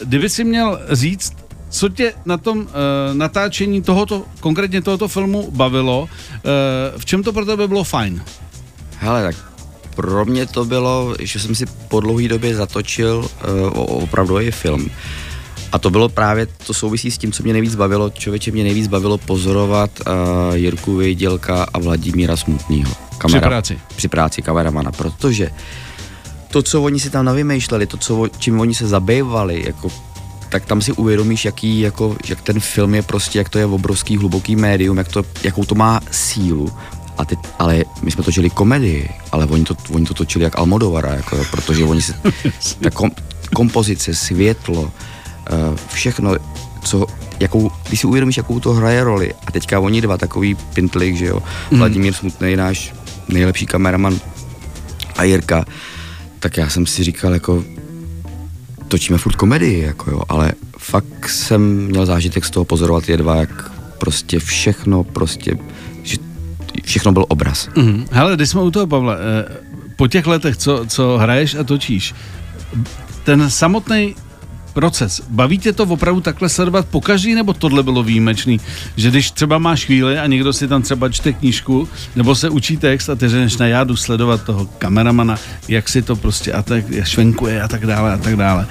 kdyby 0.04 0.30
si 0.30 0.44
měl 0.44 0.80
říct, 0.92 1.34
co 1.70 1.90
tě 1.90 2.14
na 2.26 2.38
tom 2.38 2.60
uh, 2.60 2.68
natáčení 3.14 3.82
tohoto, 3.82 4.26
konkrétně 4.40 4.82
tohoto 4.82 5.08
filmu 5.08 5.52
bavilo, 5.52 6.02
uh, 6.02 6.10
v 6.98 7.06
čem 7.06 7.24
to 7.24 7.34
pro 7.34 7.46
tebe 7.46 7.68
bylo 7.68 7.84
fajn? 7.84 8.24
Hele, 9.00 9.24
tak 9.24 9.51
pro 9.96 10.26
mě 10.26 10.46
to 10.46 10.66
bylo, 10.66 11.16
že 11.20 11.40
jsem 11.40 11.56
si 11.56 11.66
po 11.88 12.00
dlouhé 12.00 12.28
době 12.28 12.56
zatočil 12.56 13.18
uh, 13.18 14.04
opravdový 14.04 14.52
film. 14.52 14.90
A 15.72 15.80
to 15.80 15.90
bylo 15.90 16.10
právě, 16.10 16.48
to 16.68 16.74
souvisí 16.74 17.12
s 17.12 17.18
tím, 17.18 17.32
co 17.32 17.44
mě 17.44 17.54
nejvíc 17.54 17.76
bavilo. 17.76 18.10
Člověče 18.10 18.52
mě 18.52 18.64
nejvíc 18.64 18.88
bavilo 18.88 19.18
pozorovat 19.18 19.92
uh, 20.00 20.56
Jirku 20.56 20.96
Vejdělka 20.96 21.66
a 21.74 21.80
Vladimíra 21.80 22.36
Smutného. 22.36 22.94
Kamera, 23.18 23.40
při 23.40 23.50
práci. 23.50 23.80
Při 23.96 24.08
práci 24.08 24.42
kameramana, 24.42 24.92
protože 24.92 25.50
to, 26.52 26.62
co 26.62 26.82
oni 26.82 27.00
si 27.00 27.10
tam 27.10 27.26
navymýšleli, 27.26 27.88
to, 27.88 27.98
co, 27.98 28.28
čím 28.40 28.60
oni 28.60 28.76
se 28.76 28.88
zabývali, 28.88 29.64
jako 29.66 29.92
tak 30.50 30.66
tam 30.66 30.82
si 30.82 30.92
uvědomíš, 30.92 31.46
jaký, 31.46 31.80
jako, 31.80 32.16
jak 32.28 32.42
ten 32.42 32.60
film 32.60 32.96
je 32.96 33.02
prostě, 33.02 33.40
jak 33.40 33.50
to 33.50 33.60
je 33.60 33.66
obrovský, 33.66 34.18
hluboký 34.18 34.56
médium, 34.56 34.98
jak 34.98 35.08
to, 35.08 35.24
jakou 35.44 35.66
to 35.66 35.76
má 35.76 36.02
sílu 36.12 36.72
a 37.22 37.26
teď, 37.26 37.40
ale 37.60 37.84
my 38.02 38.12
jsme 38.12 38.24
točili 38.24 38.50
komedii, 38.50 39.10
ale 39.32 39.46
oni 39.46 39.64
to, 39.64 39.76
oni 39.94 40.06
to 40.06 40.14
točili 40.14 40.44
jak 40.44 40.60
Almodovara, 40.60 41.14
jako, 41.14 41.46
protože 41.52 41.84
oni 41.84 42.02
se, 42.02 42.14
ta 42.82 42.90
kom, 42.90 43.12
kompozice, 43.56 44.16
světlo, 44.16 44.82
uh, 44.82 44.90
všechno, 45.94 46.36
co, 46.84 47.08
jakou, 47.40 47.72
když 47.88 48.00
si 48.00 48.08
uvědomíš, 48.08 48.38
jakou 48.38 48.60
to 48.60 48.74
hraje 48.74 49.04
roli, 49.04 49.34
a 49.48 49.52
teďka 49.52 49.80
oni 49.80 50.02
dva, 50.02 50.18
takový 50.18 50.56
pintlik, 50.56 51.16
že 51.16 51.26
jo, 51.26 51.44
mm. 51.72 51.78
Vladimír 51.78 52.14
Smutný, 52.14 52.56
náš 52.56 52.94
nejlepší 53.30 53.66
kameraman 53.66 54.20
a 55.18 55.24
Jirka, 55.24 55.66
tak 56.40 56.58
já 56.58 56.70
jsem 56.70 56.86
si 56.86 57.04
říkal, 57.04 57.34
jako, 57.34 57.64
točíme 58.88 59.18
furt 59.18 59.36
komedii, 59.36 59.82
jako 59.82 60.12
jo, 60.12 60.22
ale 60.30 60.52
fakt 60.78 61.30
jsem 61.30 61.86
měl 61.86 62.06
zážitek 62.06 62.46
z 62.46 62.50
toho 62.50 62.66
pozorovat 62.66 63.10
je 63.10 63.18
dva, 63.18 63.36
jak 63.36 63.72
prostě 63.98 64.40
všechno 64.40 65.04
prostě 65.04 65.58
všechno 66.84 67.12
byl 67.12 67.26
obraz. 67.28 67.70
Mm. 67.76 68.06
Hele, 68.12 68.36
když 68.36 68.50
jsme 68.50 68.62
u 68.62 68.72
toho, 68.72 68.88
Pavle, 68.88 69.18
eh, 69.20 69.58
po 69.96 70.08
těch 70.08 70.28
letech, 70.28 70.58
co, 70.58 70.86
co 70.88 71.18
hraješ 71.18 71.56
a 71.56 71.64
točíš, 71.64 72.16
ten 73.24 73.50
samotný 73.50 74.16
proces. 74.74 75.22
Baví 75.30 75.58
tě 75.58 75.74
to 75.74 75.84
opravdu 75.84 76.22
takhle 76.22 76.50
sledovat 76.50 76.86
po 76.86 77.02
každý, 77.02 77.36
nebo 77.36 77.54
tohle 77.54 77.84
bylo 77.84 78.04
výjimečný? 78.04 78.60
Že 78.98 79.10
když 79.10 79.32
třeba 79.32 79.58
máš 79.58 79.86
chvíli 79.86 80.20
a 80.20 80.28
někdo 80.28 80.54
si 80.54 80.68
tam 80.68 80.82
třeba 80.82 81.10
čte 81.10 81.34
knížku, 81.34 81.88
nebo 82.16 82.36
se 82.36 82.50
učí 82.50 82.78
text 82.78 83.10
a 83.10 83.16
ty 83.16 83.30
řekneš 83.30 83.58
na 83.58 83.68
jádu 83.68 83.96
sledovat 83.96 84.44
toho 84.44 84.66
kameramana, 84.66 85.36
jak 85.68 85.90
si 85.90 86.02
to 86.02 86.16
prostě 86.16 86.54
a 86.54 86.62
tak 86.62 86.86
švenkuje 87.04 87.62
a 87.62 87.68
tak 87.68 87.86
dále 87.86 88.14
a 88.14 88.18
tak 88.18 88.36
dále. 88.36 88.68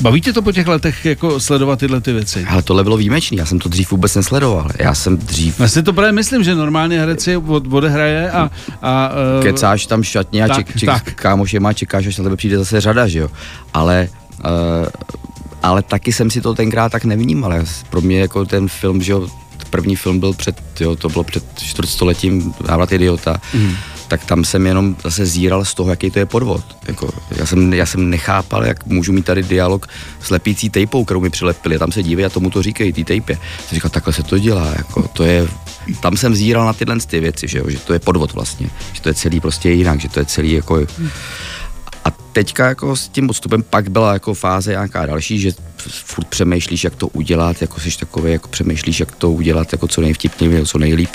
Baví 0.00 0.20
tě 0.20 0.32
to 0.32 0.42
po 0.42 0.52
těch 0.52 0.66
letech 0.66 1.04
jako 1.04 1.40
sledovat 1.40 1.78
tyhle 1.78 2.00
ty 2.00 2.12
věci? 2.12 2.46
Ale 2.48 2.62
tohle 2.62 2.82
bylo 2.82 2.96
výjimečný, 2.96 3.38
já 3.38 3.46
jsem 3.46 3.58
to 3.58 3.68
dřív 3.68 3.90
vůbec 3.90 4.14
nesledoval. 4.14 4.68
Já 4.78 4.94
jsem 4.94 5.16
dřív... 5.16 5.60
Já 5.60 5.68
si 5.68 5.82
to 5.82 5.92
právě 5.92 6.12
myslím, 6.12 6.44
že 6.44 6.54
normálně 6.54 7.00
herec 7.00 7.22
si 7.22 7.36
od, 7.36 7.72
odehraje 7.72 8.30
a... 8.30 8.50
a 8.82 9.08
uh... 9.08 9.42
Kecáš 9.42 9.86
tam 9.86 10.02
šatně 10.02 10.44
a 10.44 10.54
ček, 10.54 10.76
ček, 10.76 10.86
tak. 10.86 11.14
kámoš 11.14 11.54
je 11.54 11.60
má, 11.60 11.72
čekáš, 11.72 12.06
až 12.06 12.18
na 12.18 12.24
tebe 12.24 12.36
přijde 12.36 12.58
zase 12.58 12.80
řada, 12.80 13.08
že 13.08 13.18
jo. 13.18 13.28
Ale 13.74 14.08
uh, 14.38 14.86
ale 15.64 15.82
taky 15.82 16.12
jsem 16.12 16.30
si 16.30 16.40
to 16.40 16.54
tenkrát 16.54 16.92
tak 16.92 17.04
nevnímal. 17.04 17.52
Pro 17.90 18.00
mě 18.00 18.20
jako 18.20 18.44
ten 18.44 18.68
film, 18.68 19.02
že 19.02 19.12
jo, 19.12 19.28
první 19.70 19.96
film 19.96 20.20
byl 20.20 20.32
před, 20.32 20.80
jo, 20.80 20.96
to 20.96 21.08
bylo 21.08 21.24
před 21.24 21.44
čtvrtstoletím 21.58 22.54
Návrat 22.68 22.92
idiota, 22.92 23.36
mm. 23.54 23.76
tak 24.08 24.24
tam 24.24 24.44
jsem 24.44 24.66
jenom 24.66 24.96
zase 25.04 25.26
zíral 25.26 25.64
z 25.64 25.74
toho, 25.74 25.90
jaký 25.90 26.10
to 26.10 26.18
je 26.18 26.26
podvod. 26.26 26.64
Jako, 26.88 27.10
já, 27.30 27.46
jsem, 27.46 27.74
já 27.74 27.86
jsem 27.86 28.10
nechápal, 28.10 28.64
jak 28.64 28.86
můžu 28.86 29.12
mít 29.12 29.24
tady 29.24 29.42
dialog 29.42 29.86
s 30.20 30.30
lepící 30.30 30.70
tejpou, 30.70 31.04
kterou 31.04 31.20
mi 31.20 31.30
přilepili, 31.30 31.78
tam 31.78 31.92
se 31.92 32.02
dívej 32.02 32.24
a 32.24 32.28
tomu 32.28 32.50
to 32.50 32.62
říkají, 32.62 32.92
ty 32.92 33.04
tejpě. 33.04 33.38
Jsem 33.68 33.76
říkal, 33.76 33.90
takhle 33.90 34.12
se 34.12 34.22
to 34.22 34.38
dělá, 34.38 34.72
jako, 34.76 35.08
to 35.12 35.24
je, 35.24 35.48
tam 36.00 36.16
jsem 36.16 36.34
zíral 36.34 36.66
na 36.66 36.72
tyhle 36.72 36.96
ty 37.06 37.20
věci, 37.20 37.48
že, 37.48 37.58
jo, 37.58 37.64
že 37.68 37.78
to 37.78 37.92
je 37.92 37.98
podvod 37.98 38.32
vlastně, 38.32 38.70
že 38.92 39.00
to 39.00 39.08
je 39.08 39.14
celý 39.14 39.40
prostě 39.40 39.70
jinak, 39.70 40.00
že 40.00 40.08
to 40.08 40.18
je 40.20 40.24
celý 40.24 40.52
jako... 40.52 40.86
Mm 40.98 41.10
teďka 42.34 42.66
jako 42.66 42.96
s 42.96 43.08
tím 43.08 43.30
odstupem 43.30 43.62
pak 43.62 43.88
byla 43.88 44.12
jako 44.12 44.34
fáze 44.34 44.70
nějaká 44.70 45.06
další, 45.06 45.38
že 45.38 45.52
furt 46.04 46.26
přemýšlíš, 46.26 46.84
jak 46.84 46.94
to 46.94 47.08
udělat, 47.08 47.62
jako 47.62 47.80
jsi 47.80 47.98
takový, 47.98 48.32
jako 48.32 48.48
přemýšlíš, 48.48 49.00
jak 49.00 49.12
to 49.12 49.30
udělat 49.30 49.72
jako 49.72 49.88
co 49.88 50.00
nejvtipněji, 50.00 50.66
co 50.66 50.78
nejlíp, 50.78 51.10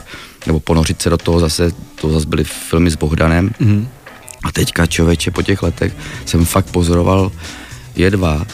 nebo 0.47 0.59
ponořit 0.59 1.01
se 1.01 1.09
do 1.09 1.17
toho 1.17 1.39
zase, 1.39 1.71
to 2.01 2.09
zase 2.09 2.27
byly 2.27 2.43
filmy 2.43 2.91
s 2.91 2.95
Bohdanem. 2.95 3.49
Mm-hmm. 3.49 3.87
A 4.43 4.51
teďka 4.51 4.85
člověče 4.85 5.31
po 5.31 5.41
těch 5.41 5.63
letech 5.63 5.93
jsem 6.25 6.45
fakt 6.45 6.71
pozoroval 6.71 7.31
je 7.95 8.11
dva 8.11 8.45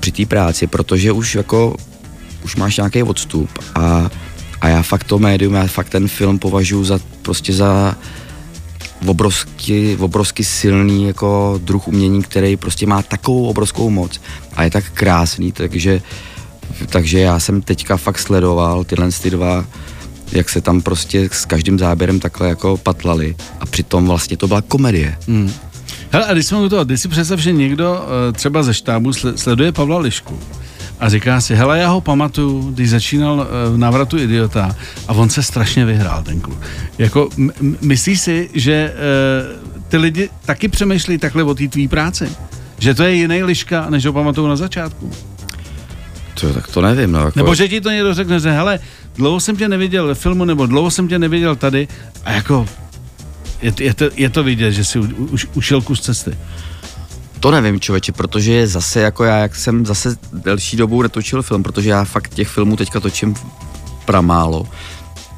při 0.00 0.12
té 0.12 0.26
práci, 0.26 0.66
protože 0.66 1.12
už 1.12 1.34
jako 1.34 1.76
už 2.44 2.56
máš 2.56 2.76
nějaký 2.76 3.02
odstup 3.02 3.50
a, 3.74 4.10
a 4.60 4.68
já 4.68 4.82
fakt 4.82 5.04
to 5.04 5.18
médium, 5.18 5.54
já 5.54 5.66
fakt 5.66 5.88
ten 5.88 6.08
film 6.08 6.38
považuji 6.38 6.84
za 6.84 7.00
prostě 7.22 7.52
za 7.52 7.96
obrovsky, 9.06 9.96
obrovsky 10.00 10.44
silný 10.44 11.06
jako 11.06 11.60
druh 11.62 11.88
umění, 11.88 12.22
který 12.22 12.56
prostě 12.56 12.86
má 12.86 13.02
takovou 13.02 13.46
obrovskou 13.46 13.90
moc 13.90 14.20
a 14.56 14.64
je 14.64 14.70
tak 14.70 14.84
krásný, 14.90 15.52
takže, 15.52 16.00
takže 16.86 17.18
já 17.18 17.40
jsem 17.40 17.62
teďka 17.62 17.96
fakt 17.96 18.18
sledoval 18.18 18.84
tyhle 18.84 19.08
ty 19.22 19.30
dva 19.30 19.64
jak 20.32 20.48
se 20.48 20.60
tam 20.60 20.80
prostě 20.80 21.28
s 21.32 21.44
každým 21.44 21.78
záběrem 21.78 22.20
takhle 22.20 22.48
jako 22.48 22.76
patlali 22.76 23.36
a 23.60 23.66
přitom 23.66 24.06
vlastně 24.06 24.36
to 24.36 24.48
byla 24.48 24.62
komedie. 24.62 25.16
Hmm. 25.28 25.52
Hele, 26.10 26.26
a 26.26 26.32
když 26.32 26.46
jsme 26.46 26.58
u 26.58 26.68
toho, 26.68 26.84
když 26.84 27.00
si 27.00 27.08
představ, 27.08 27.38
že 27.38 27.52
někdo 27.52 28.06
eh, 28.28 28.32
třeba 28.32 28.62
ze 28.62 28.74
štábu 28.74 29.12
sleduje 29.12 29.72
Pavla 29.72 29.98
Lišku 29.98 30.38
a 31.04 31.08
říká 31.08 31.40
si, 31.40 31.54
hele, 31.54 31.78
já 31.78 31.88
ho 31.88 32.00
pamatuju, 32.00 32.70
když 32.70 32.90
začínal 32.90 33.46
eh, 33.46 33.70
v 33.70 33.78
návratu 33.78 34.18
idiota 34.18 34.76
a 35.08 35.12
on 35.12 35.30
se 35.30 35.42
strašně 35.42 35.84
vyhrál 35.84 36.22
ten 36.22 36.40
klub. 36.40 36.58
Jako, 36.98 37.28
m- 37.38 37.76
myslíš 37.80 38.20
si, 38.20 38.50
že 38.54 38.92
uh, 38.94 39.82
ty 39.88 39.96
lidi 39.96 40.30
taky 40.44 40.68
přemýšlí 40.68 41.18
takhle 41.18 41.42
o 41.42 41.54
té 41.54 41.68
tvý 41.68 41.88
práci? 41.88 42.28
Že 42.78 42.94
to 42.94 43.02
je 43.02 43.14
jiný 43.14 43.42
liška, 43.42 43.90
než 43.90 44.06
ho 44.06 44.12
pamatuju 44.12 44.48
na 44.48 44.56
začátku? 44.56 45.10
To, 46.40 46.52
tak 46.52 46.68
to 46.68 46.80
nevím. 46.80 47.12
No, 47.12 47.18
jako... 47.18 47.38
Nebo 47.38 47.54
že 47.54 47.68
ti 47.68 47.80
to 47.80 47.90
někdo 47.90 48.14
řekne, 48.14 48.40
že 48.40 48.50
hele, 48.50 48.80
dlouho 49.16 49.40
jsem 49.40 49.56
tě 49.56 49.68
neviděl 49.68 50.06
ve 50.06 50.14
filmu, 50.14 50.44
nebo 50.44 50.66
dlouho 50.66 50.90
jsem 50.90 51.08
tě 51.08 51.18
neviděl 51.18 51.56
tady 51.56 51.88
a 52.24 52.32
jako 52.32 52.66
je, 53.62 53.72
je, 53.80 53.94
to, 53.94 54.04
je 54.16 54.30
to 54.30 54.42
vidět, 54.42 54.72
že 54.72 54.84
jsi 54.84 54.98
u, 54.98 55.04
u, 55.04 55.36
ušel 55.54 55.82
kus 55.82 56.00
cesty 56.00 56.36
To 57.44 57.50
nevím, 57.50 57.80
člověče, 57.80 58.12
protože 58.12 58.66
zase 58.66 59.00
jako 59.00 59.24
já, 59.24 59.36
jak 59.36 59.56
jsem 59.56 59.86
zase 59.86 60.16
delší 60.32 60.76
dobu 60.76 61.02
netočil 61.02 61.42
film, 61.42 61.62
protože 61.62 61.90
já 61.90 62.04
fakt 62.04 62.34
těch 62.34 62.48
filmů 62.48 62.76
teďka 62.76 63.00
točím 63.00 63.34
pramálo, 64.04 64.66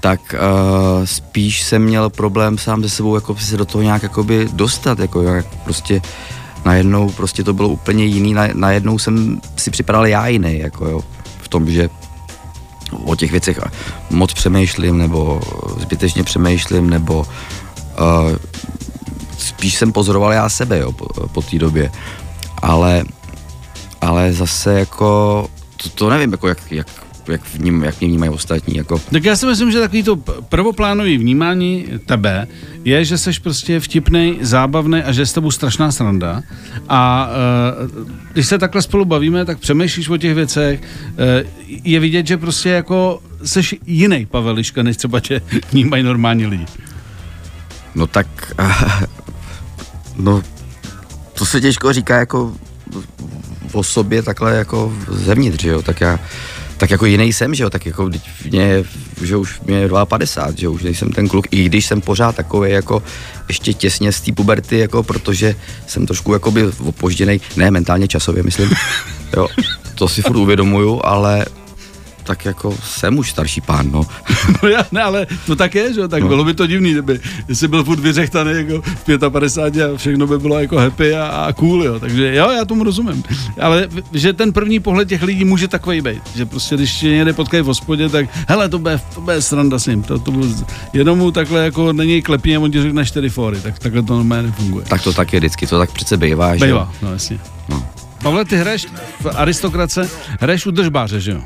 tak 0.00 0.20
uh, 0.34 1.04
spíš 1.04 1.62
jsem 1.62 1.82
měl 1.82 2.10
problém 2.10 2.58
sám 2.58 2.82
se 2.82 2.88
sebou 2.88 3.14
jako 3.14 3.36
se 3.36 3.56
do 3.56 3.64
toho 3.64 3.82
nějak 3.82 4.02
jakoby 4.02 4.48
dostat, 4.52 4.98
jako 4.98 5.22
jak 5.22 5.46
prostě 5.64 6.02
najednou 6.64 7.10
prostě 7.10 7.44
to 7.44 7.54
bylo 7.54 7.68
úplně 7.68 8.04
jiný, 8.04 8.34
na, 8.34 8.48
najednou 8.54 8.98
jsem 8.98 9.40
si 9.56 9.70
připadal 9.70 10.06
já 10.06 10.26
jiný, 10.26 10.58
jako 10.58 10.88
jo, 10.88 11.04
v 11.42 11.48
tom, 11.48 11.70
že 11.70 11.88
o 13.04 13.16
těch 13.16 13.30
věcech 13.30 13.60
moc 14.10 14.34
přemýšlím, 14.34 14.98
nebo 14.98 15.40
zbytečně 15.80 16.24
přemýšlím, 16.24 16.90
nebo 16.90 17.26
uh, 18.00 18.36
spíš 19.56 19.74
jsem 19.74 19.92
pozoroval 19.92 20.32
já 20.32 20.48
sebe, 20.48 20.78
jo, 20.78 20.92
po, 20.92 21.28
po 21.28 21.42
té 21.42 21.58
době. 21.58 21.90
Ale, 22.62 23.04
ale 24.00 24.32
zase 24.32 24.78
jako, 24.78 25.48
to, 25.82 25.88
to 25.88 26.10
nevím, 26.10 26.32
jako 26.32 26.48
jak, 26.48 26.72
jak 26.72 26.86
jak, 27.28 27.40
vním, 27.54 27.82
jak 27.82 28.00
mě 28.00 28.08
vnímají 28.08 28.32
ostatní. 28.32 28.76
Jako. 28.76 28.98
Tak 28.98 29.24
já 29.24 29.36
si 29.36 29.46
myslím, 29.46 29.72
že 29.72 29.80
takový 29.80 30.02
to 30.02 30.16
prvoplánový 30.48 31.18
vnímání 31.18 31.86
tebe 32.06 32.46
je, 32.84 33.04
že 33.04 33.18
jsi 33.18 33.30
prostě 33.42 33.80
vtipný, 33.80 34.38
zábavný 34.40 35.02
a 35.02 35.12
že 35.12 35.22
je 35.22 35.26
s 35.26 35.32
tebou 35.32 35.50
strašná 35.50 35.92
sranda. 35.92 36.42
A 36.88 37.28
uh, 37.90 38.06
když 38.32 38.46
se 38.46 38.58
takhle 38.58 38.82
spolu 38.82 39.04
bavíme, 39.04 39.44
tak 39.44 39.58
přemýšlíš 39.58 40.08
o 40.08 40.16
těch 40.16 40.34
věcech. 40.34 40.80
Uh, 40.80 41.76
je 41.84 42.00
vidět, 42.00 42.26
že 42.26 42.36
prostě 42.36 42.68
jako 42.68 43.22
jsi 43.44 43.60
jiný 43.86 44.26
Paveliška, 44.26 44.82
než 44.82 44.96
třeba 44.96 45.20
tě 45.20 45.40
vnímají 45.72 46.02
normální 46.02 46.46
lidi. 46.46 46.66
No 47.94 48.06
tak, 48.06 48.54
uh, 48.60 49.25
no 50.18 50.42
to 51.34 51.46
se 51.46 51.60
těžko 51.60 51.92
říká 51.92 52.18
jako 52.18 52.52
o 53.72 53.82
sobě 53.82 54.22
takhle 54.22 54.56
jako 54.56 54.92
zevnitř, 55.08 55.64
jo, 55.64 55.82
tak 55.82 56.00
já 56.00 56.18
tak 56.76 56.90
jako 56.90 57.06
jiný 57.06 57.32
jsem, 57.32 57.54
že 57.54 57.62
jo, 57.62 57.70
tak 57.70 57.86
jako 57.86 58.10
mě, 58.50 58.84
že 59.22 59.36
už 59.36 59.60
mě 59.60 59.88
52, 60.04 60.60
že 60.60 60.68
už 60.68 60.82
nejsem 60.82 61.12
ten 61.12 61.28
kluk, 61.28 61.46
i 61.50 61.64
když 61.64 61.86
jsem 61.86 62.00
pořád 62.00 62.36
takový 62.36 62.70
jako 62.70 63.02
ještě 63.48 63.74
těsně 63.74 64.12
z 64.12 64.20
té 64.20 64.32
puberty, 64.32 64.78
jako 64.78 65.02
protože 65.02 65.56
jsem 65.86 66.06
trošku 66.06 66.32
jakoby 66.32 66.66
opožděný, 66.66 67.40
ne 67.56 67.70
mentálně 67.70 68.08
časově, 68.08 68.42
myslím, 68.42 68.70
jo, 69.36 69.48
to 69.94 70.08
si 70.08 70.22
furt 70.22 70.36
uvědomuju, 70.36 71.00
ale 71.04 71.46
tak 72.26 72.44
jako 72.44 72.76
jsem 72.82 73.18
už 73.18 73.30
starší 73.30 73.60
pán, 73.60 73.90
no. 73.90 74.02
no 74.62 74.68
já, 74.68 74.86
ne, 74.92 75.02
ale 75.02 75.26
to 75.46 75.56
tak 75.56 75.74
je, 75.74 75.94
že 75.94 76.08
tak 76.08 76.22
no. 76.22 76.28
bylo 76.28 76.44
by 76.44 76.54
to 76.54 76.66
divný, 76.66 76.92
kdyby, 76.92 77.20
jestli 77.48 77.68
byl 77.68 77.84
furt 77.84 78.00
vyřechtaný 78.00 78.52
jako 78.54 78.82
v 78.82 79.30
55 79.30 79.94
a 79.94 79.96
všechno 79.96 80.26
by 80.26 80.38
bylo 80.38 80.60
jako 80.60 80.76
happy 80.76 81.14
a, 81.14 81.26
a 81.26 81.52
cool, 81.52 81.84
jo. 81.84 82.00
Takže 82.00 82.34
jo, 82.34 82.50
já 82.50 82.64
tomu 82.64 82.84
rozumím. 82.84 83.24
Ale 83.60 83.88
že 84.12 84.32
ten 84.32 84.52
první 84.52 84.80
pohled 84.80 85.08
těch 85.08 85.22
lidí 85.22 85.44
může 85.44 85.68
takový 85.68 86.00
být, 86.00 86.22
že 86.34 86.46
prostě 86.46 86.76
když 86.76 86.94
tě 86.94 87.08
někde 87.08 87.32
potkají 87.32 87.62
v 87.62 87.66
hospodě, 87.66 88.08
tak 88.08 88.28
hele, 88.48 88.68
to 88.68 88.78
bude, 88.78 89.00
to 89.14 89.20
bude 89.20 89.42
sranda 89.42 89.78
s 89.78 89.86
ním, 89.86 90.02
to, 90.02 90.18
to 90.18 90.30
bude, 90.32 90.48
jenom 90.92 91.18
mu 91.18 91.30
takhle 91.30 91.64
jako 91.64 91.92
není 91.92 92.22
klepí 92.22 92.56
a 92.56 92.60
on 92.60 92.70
ti 92.70 92.82
řekne 92.82 93.06
čtyři 93.06 93.28
fóry, 93.28 93.60
tak 93.60 93.78
takhle 93.78 94.02
to 94.02 94.16
normálně 94.16 94.42
nefunguje. 94.42 94.84
Tak 94.88 95.02
to 95.02 95.12
tak 95.12 95.32
je 95.32 95.40
vždycky, 95.40 95.66
to 95.66 95.78
tak 95.78 95.92
přece 95.92 96.16
bývá, 96.16 96.56
že 96.56 96.66
Bývá, 96.66 96.92
no 97.02 97.12
jasně. 97.12 97.38
No. 97.68 97.86
Pavle, 98.22 98.44
ty 98.44 98.56
hraješ 98.56 98.86
v 99.20 99.26
aristokrace, 99.34 100.10
hraješ 100.40 100.66
u 100.66 100.70
držbáře, 100.70 101.20
že 101.20 101.30
jo? 101.30 101.40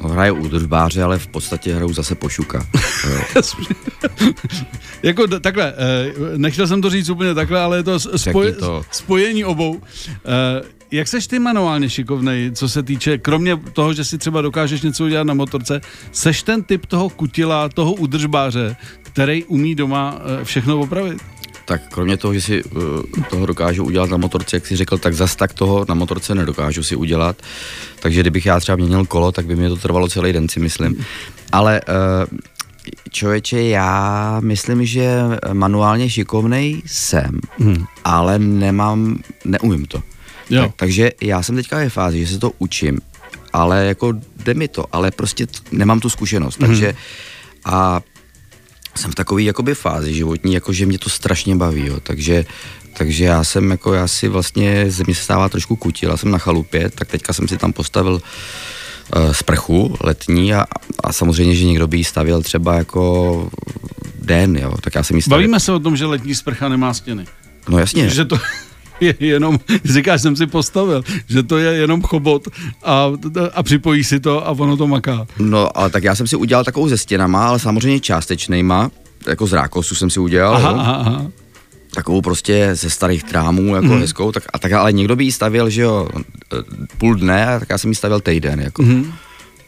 Hraju 0.00 0.34
údržbáře, 0.34 1.02
ale 1.02 1.18
v 1.18 1.26
podstatě 1.26 1.74
hraju 1.74 1.92
zase 1.92 2.14
pošuka. 2.14 2.66
jako 5.02 5.26
takhle, 5.26 5.74
eh, 5.76 6.12
nechtěl 6.36 6.66
jsem 6.66 6.82
to 6.82 6.90
říct 6.90 7.08
úplně 7.08 7.34
takhle, 7.34 7.60
ale 7.60 7.76
je 7.76 7.82
to, 7.82 8.00
spoj, 8.00 8.52
to. 8.52 8.82
spojení 8.90 9.44
obou. 9.44 9.80
Eh, 10.26 10.62
jak 10.90 11.08
seš 11.08 11.26
ty 11.26 11.38
manuálně 11.38 11.90
šikovnej, 11.90 12.50
co 12.54 12.68
se 12.68 12.82
týče, 12.82 13.18
kromě 13.18 13.56
toho, 13.72 13.92
že 13.92 14.04
si 14.04 14.18
třeba 14.18 14.42
dokážeš 14.42 14.82
něco 14.82 15.04
udělat 15.04 15.24
na 15.24 15.34
motorce, 15.34 15.80
seš 16.12 16.42
ten 16.42 16.62
typ 16.62 16.86
toho 16.86 17.08
kutila, 17.08 17.68
toho 17.68 17.92
udržbáře, 17.92 18.76
který 19.02 19.44
umí 19.44 19.74
doma 19.74 20.18
eh, 20.40 20.44
všechno 20.44 20.78
opravit? 20.78 21.22
Tak 21.68 21.88
kromě 21.88 22.16
toho, 22.16 22.34
že 22.34 22.40
si 22.40 22.64
uh, 22.64 22.82
toho 23.30 23.46
dokážu 23.46 23.84
udělat 23.84 24.10
na 24.10 24.16
motorce, 24.16 24.56
jak 24.56 24.66
si 24.66 24.76
řekl, 24.76 24.98
tak 24.98 25.14
zas 25.14 25.36
tak 25.36 25.52
toho 25.52 25.84
na 25.88 25.94
motorce 25.94 26.34
nedokážu 26.34 26.82
si 26.82 26.96
udělat. 26.96 27.36
Takže 28.00 28.20
kdybych 28.20 28.46
já 28.46 28.60
třeba 28.60 28.76
měnil 28.76 29.04
kolo, 29.04 29.32
tak 29.32 29.46
by 29.46 29.56
mi 29.56 29.68
to 29.68 29.76
trvalo 29.76 30.08
celý 30.08 30.32
den, 30.32 30.48
si 30.48 30.60
myslím. 30.60 31.04
Ale 31.52 31.80
uh, 31.80 32.38
člověče, 33.10 33.62
já 33.62 34.40
myslím, 34.40 34.86
že 34.86 35.20
manuálně 35.52 36.10
šikovnej 36.10 36.82
jsem, 36.86 37.40
hmm. 37.58 37.84
ale 38.04 38.38
nemám, 38.38 39.18
neumím 39.44 39.86
to. 39.86 40.02
Jo. 40.50 40.62
Tak, 40.62 40.72
takže 40.76 41.10
já 41.20 41.42
jsem 41.42 41.56
teďka 41.56 41.76
ve 41.76 41.90
fázi, 41.90 42.26
že 42.26 42.32
se 42.32 42.38
to 42.38 42.52
učím, 42.58 43.00
ale 43.52 43.84
jako 43.84 44.12
jde 44.44 44.54
mi 44.54 44.68
to, 44.68 44.84
ale 44.92 45.10
prostě 45.10 45.46
t- 45.46 45.58
nemám 45.72 46.00
tu 46.00 46.10
zkušenost, 46.10 46.58
hmm. 46.58 46.68
takže 46.68 46.94
a 47.64 48.00
jsem 48.98 49.10
v 49.10 49.14
takové 49.14 49.42
jakoby 49.42 49.74
fázi 49.74 50.14
životní, 50.14 50.54
jako 50.54 50.72
že 50.72 50.86
mě 50.86 50.98
to 50.98 51.10
strašně 51.10 51.56
baví, 51.56 51.86
jo. 51.86 52.00
takže 52.02 52.44
takže 52.98 53.24
já 53.24 53.44
jsem 53.44 53.70
jako, 53.70 53.94
já 53.94 54.08
si 54.08 54.28
vlastně, 54.28 54.90
ze 54.90 55.04
mě 55.06 55.14
se 55.14 55.22
stává 55.22 55.48
trošku 55.48 55.76
kutil, 55.76 56.10
já 56.10 56.16
jsem 56.16 56.30
na 56.30 56.38
chalupě, 56.38 56.90
tak 56.90 57.08
teďka 57.08 57.32
jsem 57.32 57.48
si 57.48 57.56
tam 57.56 57.72
postavil 57.72 58.12
uh, 58.12 59.32
sprchu 59.32 59.96
letní 60.00 60.54
a, 60.54 60.66
a 61.04 61.12
samozřejmě, 61.12 61.54
že 61.54 61.64
někdo 61.64 61.86
by 61.86 61.96
ji 61.96 62.04
stavil 62.04 62.42
třeba 62.42 62.74
jako 62.74 63.50
den, 64.22 64.56
jo, 64.56 64.74
tak 64.80 64.94
já 64.94 65.02
jsem 65.02 65.16
ji 65.16 65.22
stavil. 65.22 65.38
Bavíme 65.38 65.60
se 65.60 65.72
o 65.72 65.78
tom, 65.78 65.96
že 65.96 66.06
letní 66.06 66.34
sprcha 66.34 66.68
nemá 66.68 66.94
stěny. 66.94 67.26
No 67.68 67.78
jasně. 67.78 68.10
Že 68.10 68.24
to 68.24 68.38
je 69.00 69.14
jenom, 69.18 69.58
říkáš, 69.84 70.22
jsem 70.22 70.36
si 70.36 70.46
postavil, 70.46 71.02
že 71.28 71.42
to 71.42 71.58
je 71.58 71.74
jenom 71.74 72.02
chobot 72.02 72.48
a, 72.84 73.06
a 73.54 73.62
připojí 73.62 74.04
si 74.04 74.20
to 74.20 74.46
a 74.46 74.50
ono 74.50 74.76
to 74.76 74.86
maká. 74.86 75.26
No, 75.38 75.78
ale 75.78 75.90
tak 75.90 76.04
já 76.04 76.14
jsem 76.14 76.26
si 76.26 76.36
udělal 76.36 76.64
takovou 76.64 76.88
ze 76.88 76.98
stěnama, 76.98 77.48
ale 77.48 77.58
samozřejmě 77.58 78.00
částečnejma, 78.00 78.90
jako 79.26 79.46
z 79.46 79.52
rákosu 79.52 79.94
jsem 79.94 80.10
si 80.10 80.20
udělal. 80.20 80.56
Aha, 80.56 80.70
aha, 80.70 80.94
aha. 80.94 81.26
Takovou 81.94 82.20
prostě 82.20 82.70
ze 82.72 82.90
starých 82.90 83.24
trámů, 83.24 83.74
jako 83.74 83.86
mm. 83.86 84.00
hezkou, 84.00 84.32
tak, 84.32 84.44
a 84.52 84.58
tak 84.58 84.72
ale 84.72 84.92
někdo 84.92 85.16
by 85.16 85.24
ji 85.24 85.32
stavil, 85.32 85.70
že 85.70 85.82
jo, 85.82 86.08
půl 86.98 87.14
dne, 87.14 87.46
a 87.46 87.58
tak 87.58 87.70
já 87.70 87.78
jsem 87.78 87.90
ji 87.90 87.94
stavil 87.94 88.20
týden, 88.20 88.60
jako. 88.60 88.82
Mm. 88.82 89.12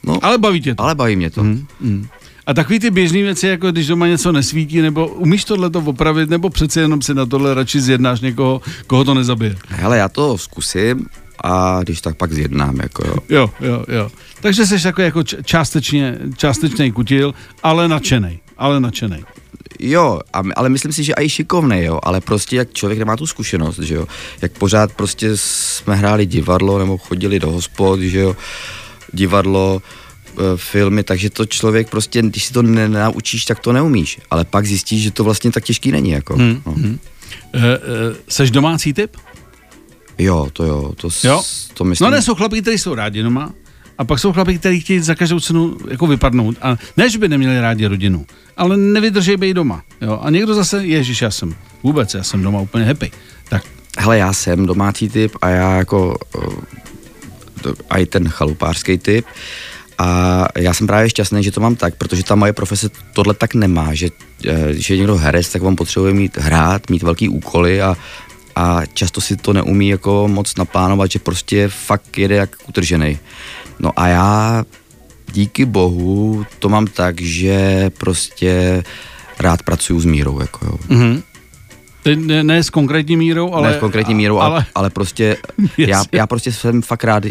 No, 0.05 0.19
ale 0.23 0.39
baví 0.39 0.61
tě 0.61 0.75
to. 0.75 0.83
Ale 0.83 0.95
baví 0.95 1.17
mě 1.17 1.31
to. 1.31 1.45
Mm. 1.45 1.67
Mm. 1.81 2.07
A 2.51 2.55
takový 2.55 2.79
ty 2.79 2.91
běžné 2.91 3.23
věci, 3.23 3.47
jako 3.47 3.71
když 3.71 3.87
doma 3.87 4.07
něco 4.07 4.33
nesvítí, 4.33 4.81
nebo 4.81 5.09
umíš 5.09 5.45
tohle 5.45 5.71
to 5.71 5.79
opravit, 5.79 6.31
nebo 6.31 6.51
přece 6.51 6.81
jenom 6.81 7.03
si 7.03 7.15
na 7.15 7.27
tohle 7.27 7.55
radši 7.55 7.81
zjednáš 7.81 8.21
někoho, 8.21 8.61
koho 8.87 9.05
to 9.05 9.15
nezabije? 9.15 9.57
Hele, 9.69 9.99
já 9.99 10.09
to 10.09 10.39
zkusím 10.39 11.07
a 11.45 11.81
když 11.83 12.01
tak 12.01 12.17
pak 12.17 12.33
zjednám, 12.33 12.81
jako 12.81 13.09
jo. 13.09 13.15
Jo, 13.29 13.51
jo, 13.61 13.85
jo. 13.89 14.11
Takže 14.41 14.67
jsi 14.67 14.83
takový 14.83 15.05
jako 15.05 15.23
částečně, 15.23 16.19
částečný 16.37 16.93
kutil, 16.93 17.35
ale 17.63 17.89
nadšený, 17.89 18.41
ale 18.59 18.81
nadšený. 18.81 19.25
Jo, 19.79 20.21
ale 20.57 20.69
myslím 20.69 20.93
si, 20.93 21.05
že 21.05 21.13
i 21.21 21.29
šikovný, 21.29 21.85
jo, 21.85 21.99
ale 22.03 22.21
prostě 22.21 22.57
jak 22.57 22.73
člověk 22.73 22.99
nemá 22.99 23.17
tu 23.17 23.27
zkušenost, 23.27 23.79
že 23.79 23.95
jo, 23.95 24.07
jak 24.43 24.53
pořád 24.53 24.93
prostě 24.93 25.31
jsme 25.35 25.95
hráli 25.95 26.27
divadlo 26.27 26.79
nebo 26.79 26.99
chodili 26.99 27.41
do 27.41 27.51
hospod, 27.51 28.01
že 28.01 28.19
jo, 28.19 28.37
divadlo, 29.13 29.83
filmy, 30.57 31.03
takže 31.03 31.31
to 31.31 31.47
člověk 31.47 31.91
prostě, 31.91 32.23
když 32.23 32.45
si 32.45 32.53
to 32.53 32.63
nenaučíš, 32.63 33.45
tak 33.45 33.59
to 33.59 33.73
neumíš. 33.73 34.19
Ale 34.31 34.45
pak 34.45 34.67
zjistíš, 34.67 35.03
že 35.03 35.11
to 35.11 35.25
vlastně 35.25 35.51
tak 35.51 35.65
těžký 35.65 35.93
není. 35.93 36.11
Jako. 36.11 36.37
Hmm. 36.37 36.63
No. 36.67 36.73
Hmm. 36.73 36.99
E, 37.55 37.59
e, 37.59 37.79
seš 38.29 38.51
domácí 38.51 38.93
typ? 38.93 39.17
Jo, 40.19 40.49
to 40.53 40.65
jo. 40.65 40.93
To, 40.97 41.09
jo? 41.25 41.43
to 41.75 41.85
myslím. 41.85 42.05
No 42.05 42.11
ne, 42.11 42.23
jsou 42.23 42.35
chlapy, 42.35 42.63
kteří 42.63 42.79
jsou 42.79 42.95
rádi 42.95 43.23
doma, 43.23 43.53
a 43.99 44.05
pak 44.05 44.19
jsou 44.19 44.33
chlapy, 44.33 44.59
kteří 44.59 44.81
chtějí 44.81 45.01
za 45.01 45.15
každou 45.15 45.41
cenu 45.41 45.77
jako 45.91 46.07
vypadnout. 46.07 46.57
A 46.63 46.77
ne, 46.97 47.11
že 47.11 47.19
by 47.19 47.29
neměli 47.29 47.61
rádi 47.61 47.87
rodinu, 47.87 48.27
ale 48.57 48.77
nevydrží 48.77 49.37
být 49.37 49.55
doma. 49.55 49.83
Jo? 50.01 50.21
A 50.23 50.31
někdo 50.31 50.55
zase, 50.55 50.87
ježiš, 50.87 51.23
já 51.23 51.31
jsem 51.31 51.55
vůbec, 51.83 52.15
já 52.15 52.23
jsem 52.23 52.43
doma 52.43 52.61
úplně 52.61 52.85
happy. 52.85 53.11
Tak. 53.49 53.63
Hele, 53.99 54.19
já 54.19 54.33
jsem 54.33 54.67
domácí 54.67 55.09
typ 55.09 55.37
a 55.43 55.49
já 55.49 55.77
jako 55.77 56.19
uh, 56.37 56.55
i 57.99 58.07
ten 58.07 58.29
chalupářský 58.29 58.99
typ. 58.99 59.27
A 60.01 60.47
já 60.59 60.75
jsem 60.75 60.87
právě 60.87 61.11
šťastný, 61.11 61.43
že 61.43 61.51
to 61.51 61.61
mám 61.61 61.77
tak, 61.77 61.95
protože 61.95 62.25
ta 62.25 62.35
moje 62.35 62.53
profese 62.53 62.89
tohle 63.13 63.35
tak 63.35 63.55
nemá, 63.55 63.95
že 63.95 64.09
eh, 64.47 64.73
když 64.73 64.91
je 64.91 64.97
někdo 64.97 65.17
herec, 65.17 65.49
tak 65.49 65.63
on 65.63 65.77
potřebuje 65.77 66.15
mít 66.15 66.37
hrát, 66.37 66.91
mít 66.91 67.03
velký 67.03 67.29
úkoly 67.29 67.83
a, 67.83 67.97
a 68.57 68.87
často 68.95 69.21
si 69.21 69.37
to 69.37 69.53
neumí 69.53 69.89
jako 69.89 70.29
moc 70.29 70.57
naplánovat, 70.57 71.11
že 71.11 71.19
prostě 71.19 71.69
fakt 71.69 72.19
jede 72.19 72.35
jak 72.35 72.57
utržený. 72.69 73.19
No 73.79 73.91
a 73.97 74.09
já 74.09 74.65
díky 75.33 75.65
bohu 75.65 76.47
to 76.59 76.69
mám 76.69 76.87
tak, 76.87 77.21
že 77.21 77.91
prostě 77.99 78.83
rád 79.39 79.63
pracuju 79.63 80.01
s 80.01 80.05
mírou, 80.05 80.41
jako 80.41 80.67
jo. 80.67 80.77
Mm-hmm. 80.89 81.23
Ne, 82.17 82.45
ne 82.45 82.63
s 82.63 82.71
konkrétní 82.71 83.17
mírou, 83.17 83.55
ale... 83.55 83.69
Ne 83.69 83.77
s 83.77 83.81
konkrétní 83.81 84.15
mírou, 84.15 84.39
ale, 84.39 84.55
ale, 84.55 84.67
ale 84.75 84.91
prostě 84.91 85.37
já, 85.79 86.05
já 86.13 86.27
prostě 86.27 86.53
jsem 86.53 86.83
fakt 86.83 87.05
rád 87.05 87.25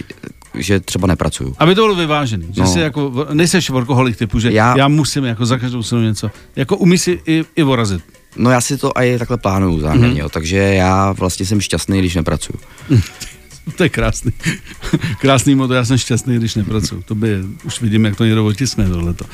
že 0.54 0.80
třeba 0.80 1.08
nepracuju. 1.08 1.56
Aby 1.58 1.76
to 1.76 1.82
bylo 1.82 1.96
vyvážený, 1.96 2.48
že 2.52 2.62
no. 2.62 2.68
jsi 2.68 2.80
jako, 2.80 3.28
nejseš 3.34 3.70
workoholik 3.70 4.18
typu, 4.18 4.40
že 4.40 4.52
já, 4.52 4.78
já 4.78 4.88
musím 4.88 5.26
jako 5.26 5.46
za 5.46 5.58
každou 5.58 5.84
cenu 5.84 6.02
něco, 6.02 6.32
jako 6.56 6.78
umí 6.78 6.98
si 6.98 7.22
i, 7.26 7.44
i 7.56 7.64
vorazit. 7.64 8.02
No 8.38 8.52
já 8.52 8.62
si 8.62 8.78
to 8.78 8.92
i 8.96 9.20
takhle 9.20 9.38
plánuju 9.38 9.80
záměrně, 9.80 10.24
mm-hmm. 10.24 10.30
takže 10.30 10.58
já 10.58 11.12
vlastně 11.12 11.46
jsem 11.46 11.62
šťastný, 11.62 12.00
když 12.00 12.16
nepracuju. 12.16 12.60
to 13.76 13.84
je 13.84 13.90
krásný. 13.90 14.32
Krásný 15.22 15.56
moto, 15.56 15.74
já 15.74 15.86
jsem 15.86 15.98
šťastný, 15.98 16.36
když 16.36 16.56
nepracuju. 16.56 17.02
To 17.02 17.16
by, 17.16 17.38
už 17.64 17.82
vidím, 17.82 18.06
jak 18.06 18.16
to 18.16 18.26
někdo 18.26 18.46
otiskne 18.46 18.90
tohleto. 18.90 19.26
Uh, 19.26 19.32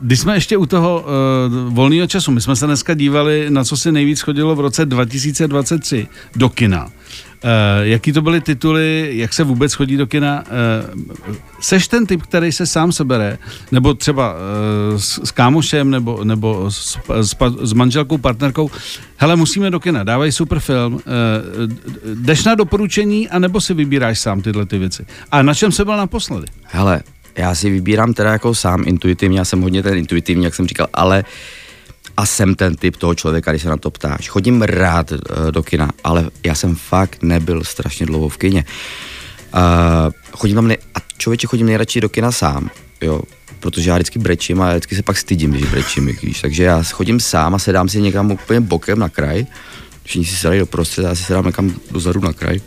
když 0.00 0.20
jsme 0.20 0.36
ještě 0.36 0.56
u 0.56 0.66
toho 0.66 1.04
uh, 1.06 1.74
volného 1.74 2.06
času, 2.06 2.30
my 2.30 2.40
jsme 2.40 2.56
se 2.56 2.66
dneska 2.66 2.94
dívali, 2.94 3.46
na 3.48 3.64
co 3.64 3.76
si 3.76 3.92
nejvíc 3.92 4.20
chodilo 4.20 4.54
v 4.54 4.60
roce 4.60 4.86
2023 4.86 6.06
do 6.36 6.48
kina. 6.48 6.88
Uh, 7.44 7.50
jaký 7.82 8.12
to 8.12 8.22
byly 8.22 8.40
tituly, 8.40 9.10
jak 9.12 9.32
se 9.32 9.44
vůbec 9.44 9.74
chodí 9.74 9.96
do 9.96 10.06
kina? 10.06 10.44
Uh, 11.26 11.34
seš 11.60 11.88
ten 11.88 12.06
typ, 12.06 12.22
který 12.22 12.52
se 12.52 12.66
sám 12.66 12.92
sebere, 12.92 13.38
nebo 13.72 13.94
třeba 13.94 14.34
uh, 14.34 14.98
s, 14.98 15.20
s 15.24 15.30
kámošem, 15.30 15.90
nebo, 15.90 16.24
nebo 16.24 16.70
s, 16.70 16.98
s, 17.22 17.36
s 17.62 17.72
manželkou, 17.72 18.18
partnerkou, 18.18 18.70
hele, 19.16 19.36
musíme 19.36 19.70
do 19.70 19.80
kina, 19.80 20.04
dávají 20.04 20.32
super 20.32 20.60
film, 20.60 20.94
uh, 20.94 21.00
jdeš 22.14 22.44
na 22.44 22.54
doporučení, 22.54 23.28
anebo 23.28 23.60
si 23.60 23.74
vybíráš 23.74 24.18
sám 24.18 24.42
tyhle 24.42 24.66
ty 24.66 24.78
věci? 24.78 25.06
A 25.32 25.42
na 25.42 25.54
čem 25.54 25.72
se 25.72 25.84
byl 25.84 25.96
naposledy? 25.96 26.46
Hele, 26.62 27.00
já 27.36 27.54
si 27.54 27.70
vybírám 27.70 28.14
teda 28.14 28.32
jako 28.32 28.54
sám 28.54 28.82
intuitivně, 28.86 29.38
já 29.38 29.44
jsem 29.44 29.60
hodně 29.60 29.82
ten 29.82 29.98
intuitivní, 29.98 30.44
jak 30.44 30.54
jsem 30.54 30.66
říkal, 30.66 30.86
ale 30.94 31.24
a 32.16 32.26
jsem 32.26 32.54
ten 32.54 32.76
typ 32.76 32.96
toho 32.96 33.14
člověka, 33.14 33.52
když 33.52 33.62
se 33.62 33.68
na 33.68 33.76
to 33.76 33.90
ptáš. 33.90 34.28
Chodím 34.28 34.62
rád 34.62 35.12
uh, 35.12 35.18
do 35.50 35.62
kina, 35.62 35.90
ale 36.04 36.30
já 36.44 36.54
jsem 36.54 36.74
fakt 36.74 37.22
nebyl 37.22 37.64
strašně 37.64 38.06
dlouho 38.06 38.28
v 38.28 38.36
kině. 38.36 38.64
Uh, 39.54 40.12
chodím 40.32 40.54
tam 40.54 40.68
ne- 40.68 40.76
a 40.94 40.98
člověče 41.18 41.46
chodím 41.46 41.66
nejradši 41.66 42.00
do 42.00 42.08
kina 42.08 42.32
sám, 42.32 42.70
jo, 43.00 43.20
protože 43.60 43.90
já 43.90 43.96
vždycky 43.96 44.18
brečím 44.18 44.62
a 44.62 44.70
vždycky 44.70 44.96
se 44.96 45.02
pak 45.02 45.18
stydím, 45.18 45.50
když 45.50 45.70
brečím, 45.70 46.06
víš. 46.22 46.40
Takže 46.40 46.62
já 46.62 46.82
chodím 46.82 47.20
sám 47.20 47.54
a 47.54 47.58
sedám 47.58 47.88
si 47.88 48.02
někam 48.02 48.30
úplně 48.30 48.60
bokem 48.60 48.98
na 48.98 49.08
kraj, 49.08 49.46
všichni 50.04 50.24
si 50.24 50.36
sedají 50.36 50.60
do 50.60 50.66
prostřed 50.66 51.04
a 51.04 51.08
já 51.08 51.14
si 51.14 51.24
sedám 51.24 51.46
někam 51.46 51.74
dozadu 51.90 52.20
na 52.20 52.32
kraj, 52.32 52.60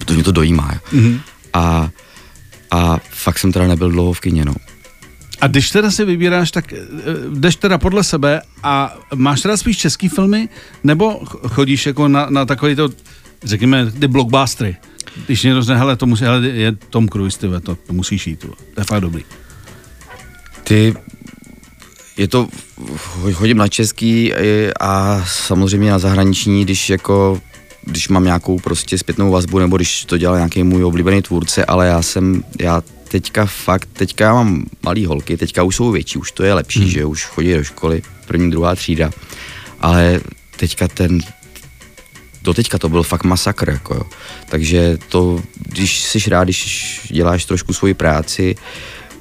protože 0.00 0.14
mě 0.14 0.24
to 0.24 0.32
dojímá. 0.32 0.80
Mm-hmm. 0.92 1.20
A 1.52 1.90
a 2.70 2.98
fakt 3.10 3.38
jsem 3.38 3.52
teda 3.52 3.66
nebyl 3.66 3.90
dlouho 3.90 4.12
v 4.12 4.20
kině, 4.20 4.44
no. 4.44 4.54
A 5.40 5.46
když 5.46 5.70
teda 5.70 5.90
si 5.90 6.04
vybíráš, 6.04 6.50
tak 6.50 6.72
eh, 6.72 6.76
jdeš 7.34 7.56
teda 7.56 7.78
podle 7.78 8.04
sebe 8.04 8.42
a 8.62 8.96
máš 9.14 9.40
teda 9.40 9.56
spíš 9.56 9.78
český 9.78 10.08
filmy, 10.08 10.48
nebo 10.84 11.20
chodíš 11.48 11.86
jako 11.86 12.08
na, 12.08 12.26
na 12.30 12.44
takový 12.44 12.76
to, 12.76 12.88
řekněme, 13.44 13.90
ty 13.90 14.08
blockbustery? 14.08 14.76
Když 15.26 15.42
někdo 15.42 15.62
řekne, 15.62 15.78
hele, 15.78 15.96
to 15.96 16.06
musí, 16.06 16.24
hele, 16.24 16.48
je 16.48 16.72
Tom 16.72 17.08
Cruise, 17.08 17.38
ty, 17.38 17.46
to, 17.62 17.74
to 17.74 17.92
musíš 17.92 18.26
jít, 18.26 18.40
to 18.40 18.80
je 18.80 18.84
fakt 18.84 19.00
dobrý. 19.00 19.24
Ty, 20.64 20.94
je 22.16 22.28
to, 22.28 22.48
chodím 23.32 23.56
na 23.56 23.68
český 23.68 24.32
a 24.80 25.24
samozřejmě 25.26 25.90
na 25.90 25.98
zahraniční, 25.98 26.64
když 26.64 26.90
jako 26.90 27.40
když 27.86 28.08
mám 28.08 28.24
nějakou 28.24 28.58
prostě 28.58 28.98
zpětnou 28.98 29.30
vazbu, 29.30 29.58
nebo 29.58 29.76
když 29.76 30.04
to 30.04 30.18
dělal 30.18 30.36
nějaký 30.36 30.62
můj 30.62 30.84
oblíbený 30.84 31.22
tvůrce, 31.22 31.64
ale 31.64 31.86
já 31.86 32.02
jsem, 32.02 32.44
já 32.60 32.82
teďka 33.20 33.46
fakt, 33.46 33.88
teďka 33.92 34.24
já 34.24 34.34
mám 34.34 34.64
malý 34.82 35.06
holky, 35.06 35.36
teďka 35.36 35.62
už 35.62 35.76
jsou 35.76 35.90
větší, 35.90 36.18
už 36.18 36.32
to 36.32 36.42
je 36.42 36.54
lepší, 36.54 36.80
hmm. 36.80 36.88
že 36.88 37.04
už 37.04 37.24
chodí 37.24 37.54
do 37.54 37.64
školy, 37.64 38.02
první, 38.26 38.50
druhá 38.50 38.74
třída, 38.74 39.10
ale 39.80 40.20
teďka 40.56 40.88
ten, 40.88 41.20
do 42.42 42.54
teďka 42.54 42.78
to 42.78 42.88
byl 42.88 43.02
fakt 43.02 43.24
masakr, 43.24 43.70
jako 43.70 43.94
jo. 43.94 44.02
Takže 44.48 44.98
to, 45.08 45.42
když 45.56 46.02
jsi 46.02 46.30
rád, 46.30 46.44
když 46.44 47.00
děláš 47.10 47.44
trošku 47.44 47.72
svoji 47.72 47.94
práci, 47.94 48.54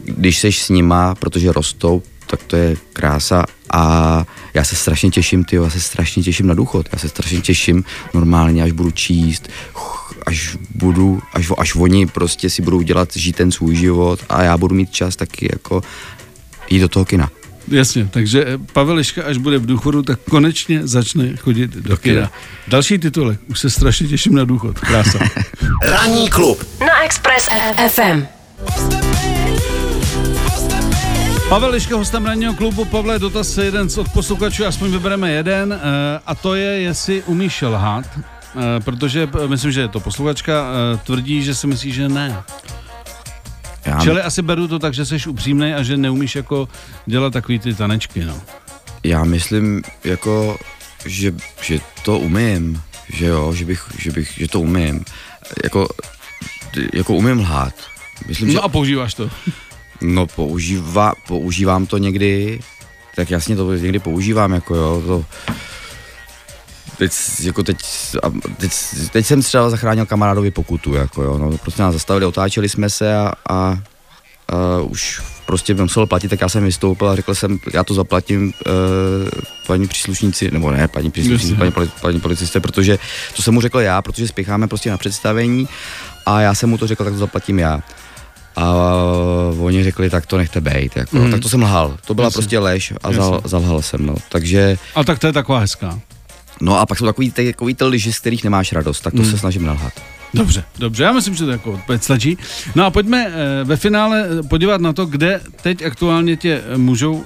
když 0.04 0.40
jsi 0.40 0.52
s 0.52 0.70
nima, 0.70 1.16
protože 1.16 1.52
rostou, 1.52 2.04
tak 2.38 2.48
to 2.48 2.56
je 2.56 2.76
krása 2.94 3.46
a 3.74 4.26
já 4.54 4.64
se 4.64 4.76
strašně 4.76 5.10
těším, 5.10 5.44
ty, 5.44 5.56
já 5.56 5.70
se 5.70 5.80
strašně 5.80 6.24
těším 6.24 6.48
na 6.48 6.54
důchod, 6.54 6.90
já 6.94 7.00
se 7.00 7.10
strašně 7.10 7.42
těším 7.42 7.84
normálně, 8.14 8.64
až 8.64 8.72
budu 8.72 8.92
číst, 8.92 9.50
až 10.26 10.58
budu, 10.76 11.22
až, 11.34 11.52
až 11.58 11.76
oni 11.76 12.06
prostě 12.06 12.50
si 12.50 12.62
budou 12.62 12.82
dělat, 12.82 13.16
žít 13.16 13.36
ten 13.36 13.52
svůj 13.52 13.76
život 13.76 14.20
a 14.30 14.44
já 14.44 14.58
budu 14.58 14.76
mít 14.76 14.92
čas 14.92 15.16
taky 15.16 15.50
jako 15.52 15.84
jít 16.70 16.80
do 16.80 16.90
toho 16.90 17.06
kina. 17.06 17.30
Jasně, 17.68 18.10
takže 18.12 18.60
Pavel 18.74 18.96
Liška, 18.96 19.24
až 19.24 19.38
bude 19.38 19.58
v 19.58 19.66
důchodu, 19.66 20.04
tak 20.04 20.20
konečně 20.30 20.88
začne 20.88 21.36
chodit 21.36 21.72
do, 21.72 21.90
do 21.90 21.98
kina. 21.98 22.16
kina. 22.16 22.32
Další 22.68 22.98
titulek, 22.98 23.40
už 23.48 23.60
se 23.60 23.70
strašně 23.70 24.08
těším 24.08 24.36
na 24.36 24.46
důchod, 24.46 24.80
krása. 24.80 25.20
Ranní 25.82 26.30
klub 26.30 26.68
na 26.80 27.04
Express 27.04 27.50
FM. 27.90 28.26
Pavel 31.50 31.72
Liška, 31.72 31.96
hostem 31.96 32.26
ranního 32.26 32.54
klubu. 32.54 32.86
Pavle, 32.86 33.20
dotaz 33.20 33.58
jeden 33.58 33.88
od 33.98 34.10
posluchačů, 34.10 34.66
aspoň 34.66 34.92
vybereme 34.92 35.32
jeden, 35.32 35.72
uh, 35.72 35.80
a 36.26 36.36
to 36.36 36.56
je, 36.56 36.82
jestli 36.82 37.24
umíš 37.24 37.62
lhát, 37.62 38.06
uh, 38.18 38.62
protože 38.86 39.30
myslím, 39.48 39.72
že 39.72 39.82
je 39.82 39.88
to 39.88 40.00
posluchačka, 40.00 40.66
tvrdí, 41.04 41.44
že 41.44 41.56
si 41.56 41.68
myslí, 41.68 41.92
že 41.92 42.10
ne. 42.10 42.44
Já... 43.86 44.00
Čili 44.02 44.22
asi 44.22 44.42
beru 44.42 44.68
to 44.68 44.80
tak, 44.80 44.94
že 44.94 45.06
jsi 45.06 45.30
upřímný 45.30 45.74
a 45.74 45.84
že 45.84 45.98
neumíš 45.98 46.36
jako 46.36 46.70
dělat 47.06 47.34
takový 47.34 47.60
ty 47.60 47.74
tanečky, 47.74 48.26
no. 48.26 48.42
Já 49.04 49.24
myslím, 49.24 49.82
jako, 50.04 50.58
že, 51.06 51.34
že 51.62 51.80
to 52.04 52.20
umím, 52.20 52.82
že 53.14 53.26
jo, 53.26 53.54
že 53.54 53.66
bych, 53.66 53.84
že 53.98 54.12
bych, 54.12 54.34
že 54.38 54.48
to 54.48 54.60
umím. 54.60 55.06
Jako, 55.64 55.88
jako 56.94 57.14
umím 57.14 57.40
lhát. 57.40 57.74
Myslím, 58.28 58.48
no 58.48 58.54
že... 58.54 58.60
a 58.60 58.68
používáš 58.68 59.14
to. 59.14 59.30
No 60.06 60.28
používá, 60.28 61.14
používám 61.28 61.86
to 61.86 61.98
někdy, 61.98 62.60
tak 63.16 63.32
jasně 63.32 63.56
to 63.56 63.74
někdy 63.74 64.00
používám, 64.00 64.54
jako 64.54 64.76
jo, 64.76 65.04
to, 65.06 65.26
teď, 66.98 67.12
jako 67.44 67.64
teď, 67.64 67.78
teď, 68.58 68.72
teď 69.12 69.26
jsem 69.26 69.42
třeba 69.42 69.70
zachránil 69.70 70.06
kamarádovi 70.06 70.52
pokutu, 70.52 70.94
jako 70.94 71.24
jo, 71.24 71.38
no, 71.38 71.58
prostě 71.58 71.82
nás 71.82 71.94
zastavili, 71.94 72.26
otáčeli 72.26 72.70
jsme 72.70 72.90
se 72.90 73.18
a, 73.18 73.34
a, 73.50 73.56
a 73.56 73.80
už 74.82 75.22
prostě 75.46 75.74
musel 75.74 76.06
platit, 76.06 76.28
tak 76.28 76.42
já 76.42 76.50
jsem 76.50 76.64
vystoupil 76.64 77.10
a 77.10 77.16
řekl 77.16 77.36
jsem, 77.36 77.60
já 77.74 77.84
to 77.84 77.94
zaplatím 77.94 78.44
uh, 78.46 78.54
paní 79.68 79.88
příslušníci, 79.88 80.52
nebo 80.52 80.72
ne, 80.72 80.88
paní 80.88 81.12
příslušníci, 81.12 81.56
paní, 81.56 81.72
paní 82.02 82.20
policisté, 82.20 82.60
protože 82.60 83.00
to 83.36 83.42
jsem 83.42 83.54
mu 83.54 83.62
řekl 83.62 83.80
já, 83.80 84.02
protože 84.02 84.28
spěcháme 84.28 84.68
prostě 84.68 84.92
na 84.92 84.98
představení 84.98 85.68
a 86.26 86.42
já 86.42 86.56
jsem 86.56 86.70
mu 86.70 86.78
to 86.78 86.88
řekl, 86.88 87.04
tak 87.04 87.14
to 87.14 87.20
zaplatím 87.20 87.60
já. 87.60 87.82
A 88.56 88.94
oni 89.60 89.84
řekli, 89.84 90.10
tak 90.10 90.26
to 90.26 90.38
nechte 90.38 90.62
bejt, 90.62 90.98
jako. 90.98 91.18
Mm. 91.18 91.32
tak 91.32 91.42
to 91.42 91.50
jsem 91.50 91.62
lhal. 91.62 91.98
To 92.08 92.14
byla 92.14 92.26
Jasně. 92.28 92.36
prostě 92.36 92.60
lež 92.60 92.94
a 93.04 93.12
zal, 93.14 93.42
zalhal 93.46 93.82
jsem, 93.82 94.06
no. 94.06 94.16
Takže... 94.30 94.78
A 94.96 95.04
tak 95.04 95.20
to 95.20 95.28
je 95.28 95.34
taková 95.34 95.60
hezká. 95.60 96.00
No 96.62 96.80
a 96.80 96.86
pak 96.86 96.98
jsou 96.98 97.06
takový 97.06 97.32
ty, 97.32 97.52
takový 97.52 97.74
ty 97.74 97.84
lži, 97.84 98.14
z 98.14 98.20
kterých 98.20 98.44
nemáš 98.44 98.72
radost, 98.72 99.02
tak 99.02 99.14
to 99.14 99.22
mm. 99.22 99.32
se 99.32 99.38
snažím 99.38 99.66
nalhat. 99.66 99.94
Dobře, 100.36 100.64
dobře, 100.80 101.04
já 101.04 101.12
myslím, 101.12 101.36
že 101.36 101.46
to 101.46 101.52
jako 101.52 101.72
odpověď 101.72 102.04
stačí. 102.04 102.38
No 102.76 102.86
a 102.86 102.90
pojďme 102.90 103.28
eh, 103.28 103.64
ve 103.64 103.78
finále 103.78 104.28
podívat 104.50 104.82
na 104.82 104.94
to, 104.94 105.06
kde 105.06 105.42
teď 105.62 105.86
aktuálně 105.86 106.36
tě 106.36 106.62
můžou, 106.78 107.24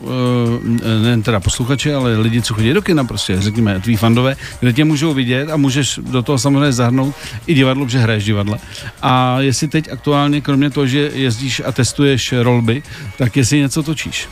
eh, 0.83 1.15
ne 1.15 1.21
teda 1.21 1.39
posluchači, 1.39 1.93
ale 1.93 2.17
lidi, 2.17 2.41
co 2.41 2.53
chodí 2.53 2.73
do 2.73 2.81
kina, 2.81 3.03
prostě 3.03 3.41
řekněme, 3.41 3.79
tví 3.79 3.95
fandové, 3.95 4.35
kde 4.59 4.73
tě 4.73 4.85
můžou 4.85 5.13
vidět 5.13 5.49
a 5.49 5.57
můžeš 5.57 5.99
do 6.03 6.23
toho 6.23 6.37
samozřejmě 6.37 6.71
zahrnout 6.71 7.15
i 7.47 7.53
divadlo, 7.53 7.85
protože 7.85 7.99
hraješ 7.99 8.25
divadle. 8.25 8.59
A 9.01 9.39
jestli 9.39 9.67
teď 9.67 9.91
aktuálně, 9.91 10.41
kromě 10.41 10.69
toho, 10.69 10.87
že 10.87 11.11
jezdíš 11.13 11.61
a 11.65 11.71
testuješ 11.71 12.33
rolby, 12.41 12.83
tak 13.17 13.37
jestli 13.37 13.59
něco 13.59 13.83
točíš. 13.83 14.27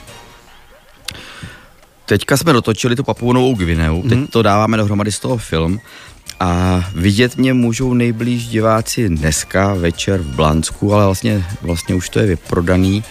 Teďka 2.06 2.38
jsme 2.38 2.54
dotočili 2.54 2.96
tu 2.96 3.04
Papuonovou 3.04 3.56
Gvineu, 3.56 4.02
teď 4.02 4.18
mm. 4.18 4.28
to 4.28 4.42
dáváme 4.42 4.78
dohromady 4.78 5.12
z 5.12 5.20
toho 5.20 5.38
film 5.38 5.80
a 6.40 6.84
vidět 6.96 7.38
mě 7.38 7.54
můžou 7.54 7.94
nejblíž 7.94 8.48
diváci 8.48 9.10
dneska 9.10 9.74
večer 9.74 10.22
v 10.22 10.36
Blansku, 10.36 10.94
ale 10.94 11.06
vlastně, 11.06 11.46
vlastně 11.62 11.96
už 11.96 12.10
to 12.10 12.20
je 12.20 12.26
vyprodaný. 12.26 13.04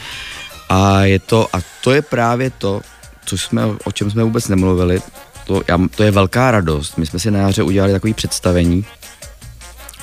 A 0.68 1.02
je 1.02 1.18
to, 1.18 1.48
a 1.52 1.58
to 1.80 1.92
je 1.92 2.02
právě 2.02 2.50
to, 2.50 2.80
co 3.24 3.38
jsme, 3.38 3.62
o 3.84 3.92
čem 3.92 4.10
jsme 4.10 4.24
vůbec 4.24 4.48
nemluvili, 4.48 5.00
to, 5.46 5.62
já, 5.68 5.78
to 5.96 6.02
je 6.02 6.10
velká 6.10 6.50
radost. 6.50 6.98
My 6.98 7.06
jsme 7.06 7.18
si 7.18 7.30
na 7.30 7.38
jaře 7.38 7.62
udělali 7.62 7.92
takový 7.92 8.14
představení, 8.14 8.84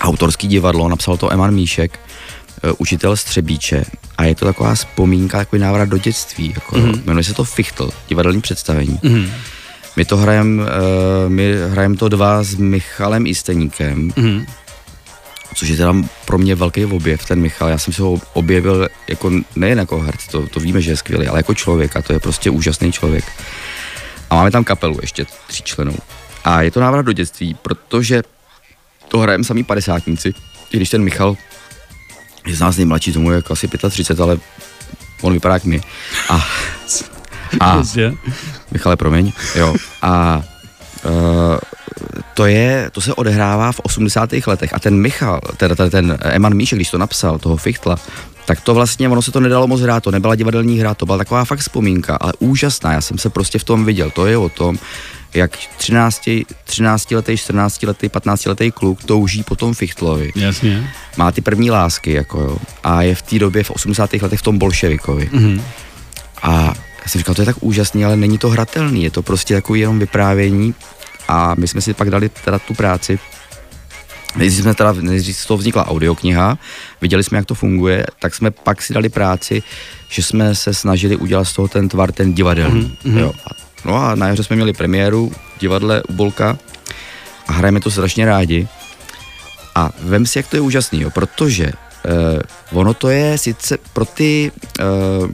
autorský 0.02 0.48
divadlo, 0.48 0.90
napsal 0.90 1.18
to 1.18 1.34
Eman 1.34 1.54
Míšek, 1.54 2.00
e, 2.64 2.72
učitel 2.72 3.18
Střebíče 3.18 3.86
a 4.18 4.24
je 4.24 4.36
to 4.36 4.46
taková 4.46 4.76
vzpomínka, 4.76 5.38
takový 5.38 5.62
návrat 5.62 5.90
do 5.90 5.98
dětství. 5.98 6.54
Jako, 6.56 6.76
mm-hmm. 6.76 7.04
Jmenuje 7.06 7.24
se 7.24 7.34
to 7.34 7.44
Fichtl, 7.44 7.90
divadelní 8.08 8.42
představení. 8.42 9.00
Mm-hmm. 9.04 9.30
My 9.96 10.06
to 10.06 10.18
hrajeme, 10.18 10.64
uh, 10.64 10.70
my 11.28 11.56
hrajeme 11.70 11.96
to 11.96 12.10
dva 12.10 12.44
s 12.44 12.56
Michalem 12.56 13.28
Isteníkem, 13.28 14.12
mm. 14.16 14.46
což 15.56 15.70
je 15.70 15.78
teda 15.78 15.94
pro 16.26 16.38
mě 16.38 16.56
velký 16.56 16.86
objev, 16.86 17.26
ten 17.26 17.40
Michal. 17.42 17.70
Já 17.70 17.78
jsem 17.78 17.94
se 17.94 18.02
ho 18.02 18.22
objevil 18.34 18.88
jako 19.08 19.32
nejen 19.56 19.80
jako 19.80 20.00
herc, 20.00 20.28
to, 20.28 20.48
to 20.48 20.60
víme, 20.60 20.82
že 20.82 20.92
je 20.92 20.98
skvělý, 20.98 21.28
ale 21.28 21.40
jako 21.40 21.54
člověk 21.54 21.96
a 21.96 22.02
to 22.02 22.14
je 22.14 22.20
prostě 22.20 22.50
úžasný 22.50 22.92
člověk. 22.92 23.26
A 24.30 24.36
máme 24.36 24.52
tam 24.52 24.64
kapelu 24.64 24.98
ještě 25.02 25.26
tří 25.48 25.64
členů. 25.64 25.96
A 26.44 26.62
je 26.62 26.72
to 26.72 26.80
návrat 26.80 27.02
do 27.02 27.12
dětství, 27.12 27.54
protože 27.54 28.24
to 29.08 29.20
hrajeme 29.20 29.44
samý 29.44 29.64
padesátníci, 29.64 30.34
i 30.72 30.78
když 30.78 30.90
ten 30.90 31.04
Michal 31.04 31.38
je 32.48 32.56
z 32.56 32.60
nás 32.60 32.78
nejmladší, 32.78 33.14
tomu 33.14 33.32
je 33.32 33.36
jako 33.36 33.54
asi 33.54 33.68
35, 33.90 34.24
ale 34.24 34.38
on 35.22 35.34
vypadá 35.34 35.54
jak 35.54 35.64
my. 35.64 35.82
A 36.30 36.48
A, 37.60 37.84
Michale, 38.72 38.96
promiň, 38.96 39.32
jo. 39.56 39.76
A 40.02 40.44
uh, 41.06 41.58
to 42.34 42.46
je, 42.46 42.90
to 42.92 43.02
se 43.02 43.14
odehrává 43.14 43.72
v 43.72 43.80
80. 43.80 44.30
letech 44.48 44.74
a 44.74 44.80
ten 44.80 44.96
Michal, 44.96 45.42
teda 45.58 45.76
ten, 45.76 45.90
ten 45.90 46.18
Eman 46.22 46.54
Míšek, 46.54 46.78
když 46.78 46.90
to 46.90 46.98
napsal, 46.98 47.40
toho 47.40 47.58
Fichtla, 47.58 47.98
tak 48.46 48.62
to 48.62 48.74
vlastně, 48.74 49.10
ono 49.10 49.22
se 49.22 49.32
to 49.32 49.40
nedalo 49.40 49.68
moc 49.68 49.82
hrát, 49.82 50.04
to 50.04 50.12
nebyla 50.12 50.36
divadelní 50.36 50.80
hra, 50.80 50.94
to 50.94 51.06
byla 51.06 51.18
taková 51.18 51.46
fakt 51.46 51.60
vzpomínka, 51.60 52.16
ale 52.16 52.34
úžasná, 52.40 52.94
já 52.94 53.02
jsem 53.02 53.18
se 53.18 53.30
prostě 53.30 53.60
v 53.60 53.64
tom 53.64 53.86
viděl, 53.86 54.12
to 54.12 54.26
je 54.26 54.38
o 54.38 54.50
tom, 54.50 54.78
jak 55.34 55.58
13, 55.78 56.30
13 56.64 57.12
letý, 57.12 57.38
14 57.38 57.84
letý, 57.84 58.10
15 58.10 58.46
letý 58.46 58.72
kluk 58.72 59.04
touží 59.04 59.44
po 59.44 59.56
tom 59.56 59.74
Fichtlovi. 59.74 60.32
Jasně. 60.36 60.90
Má 61.18 61.32
ty 61.32 61.42
první 61.42 61.72
lásky, 61.72 62.12
jako 62.12 62.42
jo, 62.42 62.58
a 62.84 63.02
je 63.02 63.16
v 63.16 63.22
té 63.22 63.40
době 63.40 63.64
v 63.64 63.72
80. 63.72 64.14
letech 64.14 64.40
v 64.40 64.44
tom 64.44 64.58
bolševikovi. 64.58 65.30
Mm-hmm. 65.34 65.62
A 66.42 66.74
já 67.04 67.10
jsem 67.10 67.20
říkal, 67.20 67.36
to 67.36 67.42
je 67.42 67.46
tak 67.46 67.56
úžasný, 67.60 68.06
ale 68.06 68.18
není 68.18 68.38
to 68.38 68.50
hratelný, 68.50 69.04
je 69.04 69.12
to 69.12 69.22
prostě 69.22 69.54
jako 69.54 69.76
jenom 69.76 70.00
vyprávění 70.00 70.74
a 71.28 71.56
my 71.56 71.68
jsme 71.68 71.82
si 71.82 71.94
pak 71.94 72.10
dali 72.10 72.30
teda 72.30 72.60
tu 72.60 72.74
práci 72.74 73.20
Nejdřív 74.36 74.62
jsme 74.62 74.74
teda, 74.74 74.94
nejdřív 74.94 75.38
z 75.38 75.46
toho 75.46 75.58
vznikla 75.58 75.88
audiokniha, 75.88 76.58
viděli 77.02 77.24
jsme, 77.24 77.38
jak 77.38 77.46
to 77.46 77.56
funguje, 77.56 78.06
tak 78.20 78.36
jsme 78.36 78.52
pak 78.52 78.82
si 78.82 78.94
dali 78.94 79.10
práci, 79.10 79.64
že 80.10 80.24
jsme 80.24 80.56
se 80.56 80.74
snažili 80.74 81.16
udělat 81.16 81.46
z 81.46 81.54
toho 81.54 81.68
ten 81.68 81.90
tvar, 81.90 82.12
ten 82.12 82.34
divadelní. 82.34 82.98
Mm-hmm. 83.06 83.18
Jo. 83.18 83.34
No 83.86 83.96
a 83.96 84.16
na 84.16 84.28
jaře 84.28 84.44
jsme 84.44 84.56
měli 84.56 84.74
premiéru 84.74 85.32
v 85.56 85.60
divadle 85.60 86.04
u 86.04 86.14
Bolka 86.14 86.58
a 87.48 87.54
hrajeme 87.54 87.80
to 87.80 87.92
strašně 87.92 88.26
rádi. 88.26 88.68
A 89.76 89.92
vem 90.00 90.26
si, 90.26 90.40
jak 90.40 90.48
to 90.48 90.56
je 90.56 90.62
úžasný, 90.62 91.02
jo, 91.02 91.10
protože 91.10 91.66
uh, 92.72 92.80
ono 92.80 92.94
to 92.94 93.10
je 93.10 93.38
sice 93.38 93.78
pro 93.94 94.06
ty 94.06 94.52
uh, 94.80 95.32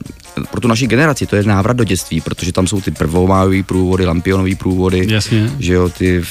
pro 0.51 0.61
tu 0.61 0.67
naši 0.67 0.87
generaci 0.87 1.25
to 1.25 1.35
je 1.35 1.43
návrat 1.43 1.77
do 1.77 1.83
dětství, 1.83 2.21
protože 2.21 2.51
tam 2.51 2.67
jsou 2.67 2.81
ty 2.81 2.91
prvomájový 2.91 3.63
průvody, 3.63 4.05
lampionový 4.05 4.55
průvody, 4.55 5.07
Jasně. 5.09 5.51
že 5.59 5.73
jo, 5.73 5.89
ty, 5.89 6.23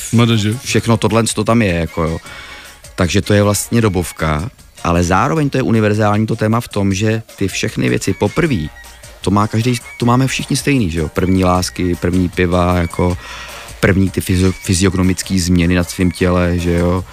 všechno 0.64 0.96
tohle, 0.96 1.22
to 1.34 1.44
tam 1.44 1.62
je, 1.62 1.74
jako 1.74 2.02
jo. 2.02 2.18
Takže 2.94 3.22
to 3.22 3.34
je 3.34 3.42
vlastně 3.42 3.80
dobovka, 3.80 4.50
ale 4.84 5.04
zároveň 5.04 5.50
to 5.50 5.58
je 5.58 5.62
univerzální 5.62 6.26
to 6.26 6.36
téma 6.36 6.60
v 6.60 6.68
tom, 6.68 6.94
že 6.94 7.22
ty 7.36 7.48
všechny 7.48 7.88
věci 7.88 8.14
poprvé, 8.14 8.68
to 9.20 9.30
má 9.30 9.46
každý, 9.46 9.74
to 9.98 10.06
máme 10.06 10.26
všichni 10.26 10.56
stejný, 10.56 10.90
že 10.90 10.98
jo, 10.98 11.08
první 11.08 11.44
lásky, 11.44 11.94
první 11.94 12.28
piva, 12.28 12.78
jako 12.78 13.18
první 13.80 14.10
ty 14.10 14.20
fyziognomické 14.52 15.38
změny 15.38 15.74
na 15.74 15.84
svém 15.84 16.10
těle, 16.10 16.58
že 16.58 16.72
jo, 16.72 17.04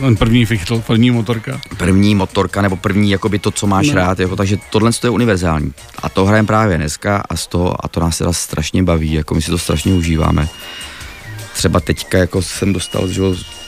ten 0.00 0.16
první 0.16 0.46
fichtl, 0.46 0.82
první 0.86 1.10
motorka. 1.10 1.60
První 1.76 2.14
motorka 2.14 2.62
nebo 2.62 2.76
první 2.76 3.10
jakoby 3.10 3.38
to, 3.38 3.50
co 3.50 3.66
máš 3.66 3.88
no. 3.88 3.94
rád, 3.94 4.18
jako, 4.18 4.36
takže 4.36 4.56
tohle 4.70 4.90
je 5.04 5.10
univerzální. 5.10 5.72
A 6.02 6.08
to 6.08 6.24
hrajeme 6.24 6.46
právě 6.46 6.76
dneska 6.76 7.22
a, 7.28 7.36
z 7.36 7.46
toho, 7.46 7.84
a 7.84 7.88
to 7.88 8.00
nás 8.00 8.18
teda 8.18 8.32
strašně 8.32 8.82
baví, 8.82 9.12
jako 9.12 9.34
my 9.34 9.42
si 9.42 9.50
to 9.50 9.58
strašně 9.58 9.94
užíváme. 9.94 10.48
Třeba 11.52 11.80
teďka 11.80 12.18
jako 12.18 12.42
jsem 12.42 12.72
dostal 12.72 13.08
že, 13.08 13.22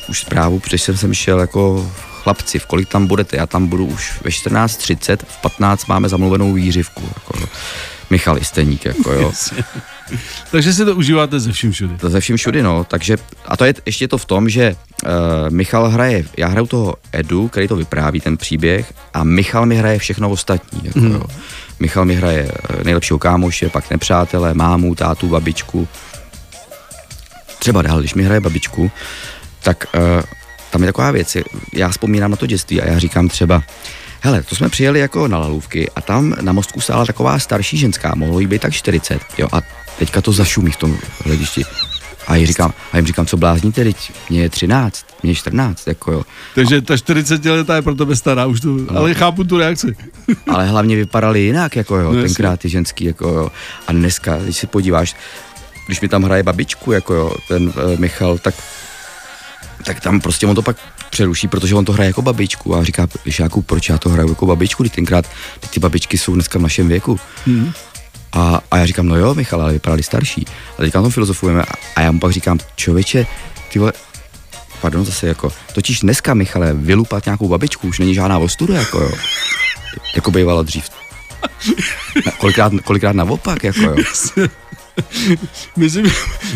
už 0.09 0.21
zprávu, 0.21 0.61
protože 0.61 0.79
jsem 0.79 0.97
sem 0.97 1.15
šel 1.15 1.41
jako 1.41 1.91
chlapci, 2.23 2.59
v 2.59 2.67
kolik 2.67 2.89
tam 2.89 3.07
budete, 3.07 3.37
já 3.37 3.47
tam 3.47 3.67
budu 3.67 3.87
už 3.87 4.13
ve 4.25 4.31
14.30, 4.31 5.19
v 5.29 5.41
15 5.43 5.87
máme 5.87 6.09
zamluvenou 6.09 6.53
výřivku. 6.53 7.03
Jako, 7.15 7.49
Michal 8.11 8.39
Isteník, 8.39 8.85
jako 8.85 9.13
jo. 9.13 9.33
Takže 10.51 10.73
si 10.73 10.85
to 10.85 10.97
užíváte 10.97 11.41
ze 11.41 11.53
vším 11.53 11.73
všudy. 11.73 11.97
To 11.97 12.11
ze 12.11 12.21
vším 12.21 12.37
všudy, 12.37 12.63
no. 12.63 12.85
Takže, 12.85 13.17
a 13.47 13.57
to 13.57 13.65
je 13.65 13.75
ještě 13.87 14.09
to 14.09 14.19
v 14.19 14.25
tom, 14.25 14.49
že 14.49 14.77
uh, 15.05 15.11
Michal 15.49 15.89
hraje, 15.89 16.25
já 16.37 16.49
hraju 16.49 16.67
toho 16.67 16.95
Edu, 17.13 17.49
který 17.49 17.69
to 17.69 17.77
vypráví, 17.77 18.21
ten 18.21 18.37
příběh, 18.37 18.93
a 19.15 19.25
Michal 19.25 19.67
mi 19.67 19.77
hraje 19.77 19.99
všechno 19.99 20.31
ostatní, 20.31 20.81
jako 20.85 20.99
mm. 20.99 21.13
jo. 21.13 21.23
Michal 21.81 22.05
mi 22.05 22.15
hraje 22.15 22.53
eh, 22.53 22.85
nejlepšího 22.85 23.19
kámoše, 23.19 23.69
pak 23.69 23.91
nepřátele, 23.91 24.55
mámu, 24.55 24.95
tátu, 24.95 25.29
babičku. 25.29 25.89
Třeba 27.59 27.83
dál, 27.83 28.01
když 28.01 28.15
mi 28.15 28.23
hraje 28.23 28.41
babičku, 28.41 28.91
tak 29.63 29.87
uh, 29.95 30.23
tam 30.71 30.83
je 30.83 30.87
taková 30.87 31.11
věc, 31.11 31.37
já 31.73 31.89
vzpomínám 31.89 32.31
na 32.31 32.37
to 32.37 32.47
dětství 32.47 32.83
a 32.83 32.87
já 32.87 32.99
říkám 32.99 33.29
třeba, 33.29 33.63
hele, 34.21 34.43
to 34.43 34.57
jsme 34.57 34.69
přijeli 34.69 35.01
jako 35.01 35.29
na 35.29 35.39
lalůvky 35.39 35.91
a 35.97 36.01
tam 36.01 36.35
na 36.41 36.53
mostku 36.53 36.81
stála 36.81 37.07
taková 37.07 37.39
starší 37.39 37.79
ženská, 37.79 38.15
mohlo 38.15 38.41
jí 38.41 38.47
být 38.47 38.63
tak 38.63 38.73
40, 38.73 39.21
jo, 39.39 39.49
a 39.53 39.61
teďka 39.99 40.21
to 40.21 40.33
zašumí 40.33 40.71
v 40.71 40.77
tom 40.77 40.99
hledišti. 41.25 41.65
A 42.27 42.37
jim 42.37 42.47
říkám, 42.47 42.73
a 42.93 42.97
jim 42.97 43.07
říkám, 43.07 43.27
co 43.27 43.37
blázníte, 43.37 43.85
teď 43.85 44.13
mě 44.31 44.43
je 44.43 44.49
13, 44.49 45.07
mě 45.23 45.31
je 45.31 45.35
14, 45.35 45.87
jako 45.87 46.13
jo. 46.13 46.23
Takže 46.55 46.81
ta 46.81 46.97
40 46.97 47.45
letá 47.45 47.77
je 47.77 47.83
pro 47.83 47.95
tebe 47.95 48.17
stará 48.17 48.47
už 48.47 48.61
tu, 48.61 48.77
no. 48.77 48.99
ale 48.99 49.15
chápu 49.15 49.45
tu 49.45 49.59
reakci. 49.59 49.97
ale 50.49 50.67
hlavně 50.67 50.97
vypadaly 50.97 51.41
jinak, 51.41 51.77
jako 51.77 51.97
jo, 51.97 52.13
no, 52.13 52.23
tenkrát 52.23 52.61
ty 52.61 52.69
ženský, 52.69 53.05
jako 53.05 53.29
jo. 53.29 53.51
A 53.87 53.93
dneska, 53.93 54.37
když 54.37 54.57
si 54.57 54.67
podíváš, 54.67 55.17
když 55.87 56.01
mi 56.01 56.09
tam 56.09 56.23
hraje 56.23 56.43
babičku, 56.43 56.93
jako 56.93 57.15
jo, 57.15 57.33
ten 57.49 57.63
uh, 57.63 57.73
Michal, 57.99 58.39
tak 58.39 58.55
tak 59.85 60.01
tam 60.01 60.21
prostě 60.21 60.47
on 60.47 60.55
to 60.55 60.63
pak 60.63 60.77
přeruší, 61.11 61.49
protože 61.49 61.75
on 61.75 61.85
to 61.85 61.93
hraje 61.93 62.09
jako 62.09 62.23
babičku 62.23 62.77
a 62.77 62.85
říká, 62.85 63.09
Žáku, 63.25 63.63
proč 63.63 63.89
já 63.89 63.99
to 63.99 64.09
hraju 64.09 64.29
jako 64.29 64.47
babičku, 64.47 64.83
když 64.83 64.93
tenkrát 64.93 65.27
ty, 65.61 65.69
ty 65.69 65.81
babičky 65.81 66.19
jsou 66.19 66.35
dneska 66.35 66.59
v 66.59 66.63
našem 66.63 66.89
věku. 66.89 67.21
Hmm. 67.47 67.73
A, 68.33 68.61
a 68.71 68.79
já 68.79 68.87
říkám, 68.87 69.07
no 69.07 69.17
jo, 69.17 69.35
Michal, 69.35 69.63
ale 69.63 69.73
vypadali 69.73 70.03
starší. 70.03 70.47
A 70.79 70.83
teďka 70.83 70.99
na 70.99 71.03
tom 71.03 71.13
filozofujeme 71.13 71.63
a, 71.63 71.73
a 71.97 72.01
já 72.01 72.13
mu 72.13 72.21
pak 72.21 72.33
říkám, 72.33 72.59
člověče, 72.77 73.27
ty 73.73 73.79
vole, 73.79 73.93
pardon, 74.81 75.05
zase 75.05 75.27
jako, 75.27 75.53
totiž 75.75 76.01
dneska, 76.01 76.35
Michale, 76.35 76.73
vylupat 76.73 77.25
nějakou 77.27 77.49
babičku 77.49 77.89
už 77.89 77.99
není 77.99 78.15
žádná 78.15 78.39
ostuda, 78.39 78.75
jako 78.75 79.01
jo. 79.01 79.11
Jako 80.15 80.31
bývalo 80.31 80.63
dřív. 80.63 80.85
Kolikrát, 82.39 82.73
kolikrát 82.85 83.17
naopak, 83.17 83.65
jako 83.65 83.81
jo. 83.81 83.97
myslím, 85.77 86.07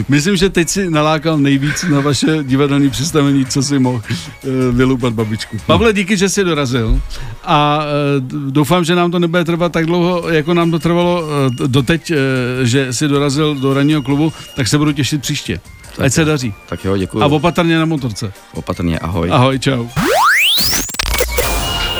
myslím, 0.08 0.36
že 0.36 0.50
teď 0.50 0.68
si 0.68 0.90
nalákal 0.90 1.38
nejvíc 1.38 1.84
na 1.84 2.00
vaše 2.00 2.38
divadelní 2.42 2.90
představení, 2.90 3.46
co 3.46 3.62
si 3.62 3.78
mohl 3.78 4.02
uh, 4.02 4.76
vylupat 4.76 5.12
babičku. 5.12 5.56
Pavle, 5.66 5.92
díky, 5.92 6.16
že 6.16 6.28
jsi 6.28 6.44
dorazil 6.44 7.00
a 7.44 7.84
uh, 8.22 8.50
doufám, 8.50 8.84
že 8.84 8.94
nám 8.94 9.10
to 9.10 9.18
nebude 9.18 9.44
trvat 9.44 9.72
tak 9.72 9.86
dlouho, 9.86 10.28
jako 10.28 10.54
nám 10.54 10.70
to 10.70 10.78
trvalo 10.78 11.22
uh, 11.22 11.28
doteď, 11.66 12.10
uh, 12.10 12.16
že 12.62 12.92
jsi 12.92 13.08
dorazil 13.08 13.54
do 13.54 13.74
ranního 13.74 14.02
klubu, 14.02 14.32
tak 14.56 14.68
se 14.68 14.78
budu 14.78 14.92
těšit 14.92 15.22
příště. 15.22 15.60
Tak 15.96 16.06
Ať 16.06 16.12
se 16.12 16.24
daří. 16.24 16.54
Tak 16.68 16.84
jo, 16.84 16.96
děkuji. 16.96 17.22
A 17.22 17.26
opatrně 17.26 17.78
na 17.78 17.84
motorce. 17.84 18.32
Opatrně, 18.54 18.98
ahoj. 18.98 19.28
Ahoj, 19.32 19.58
čau. 19.58 19.88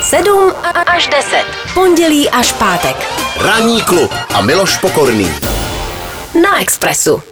7 0.06 0.52
až 0.86 1.08
10. 1.08 1.44
Pondělí 1.74 2.30
až 2.30 2.52
pátek. 2.52 2.96
Ranní 3.36 3.82
klub 3.82 4.14
a 4.34 4.40
Miloš 4.40 4.76
Pokorný 4.76 5.34
na 6.42 6.60
Expressu. 6.60 7.22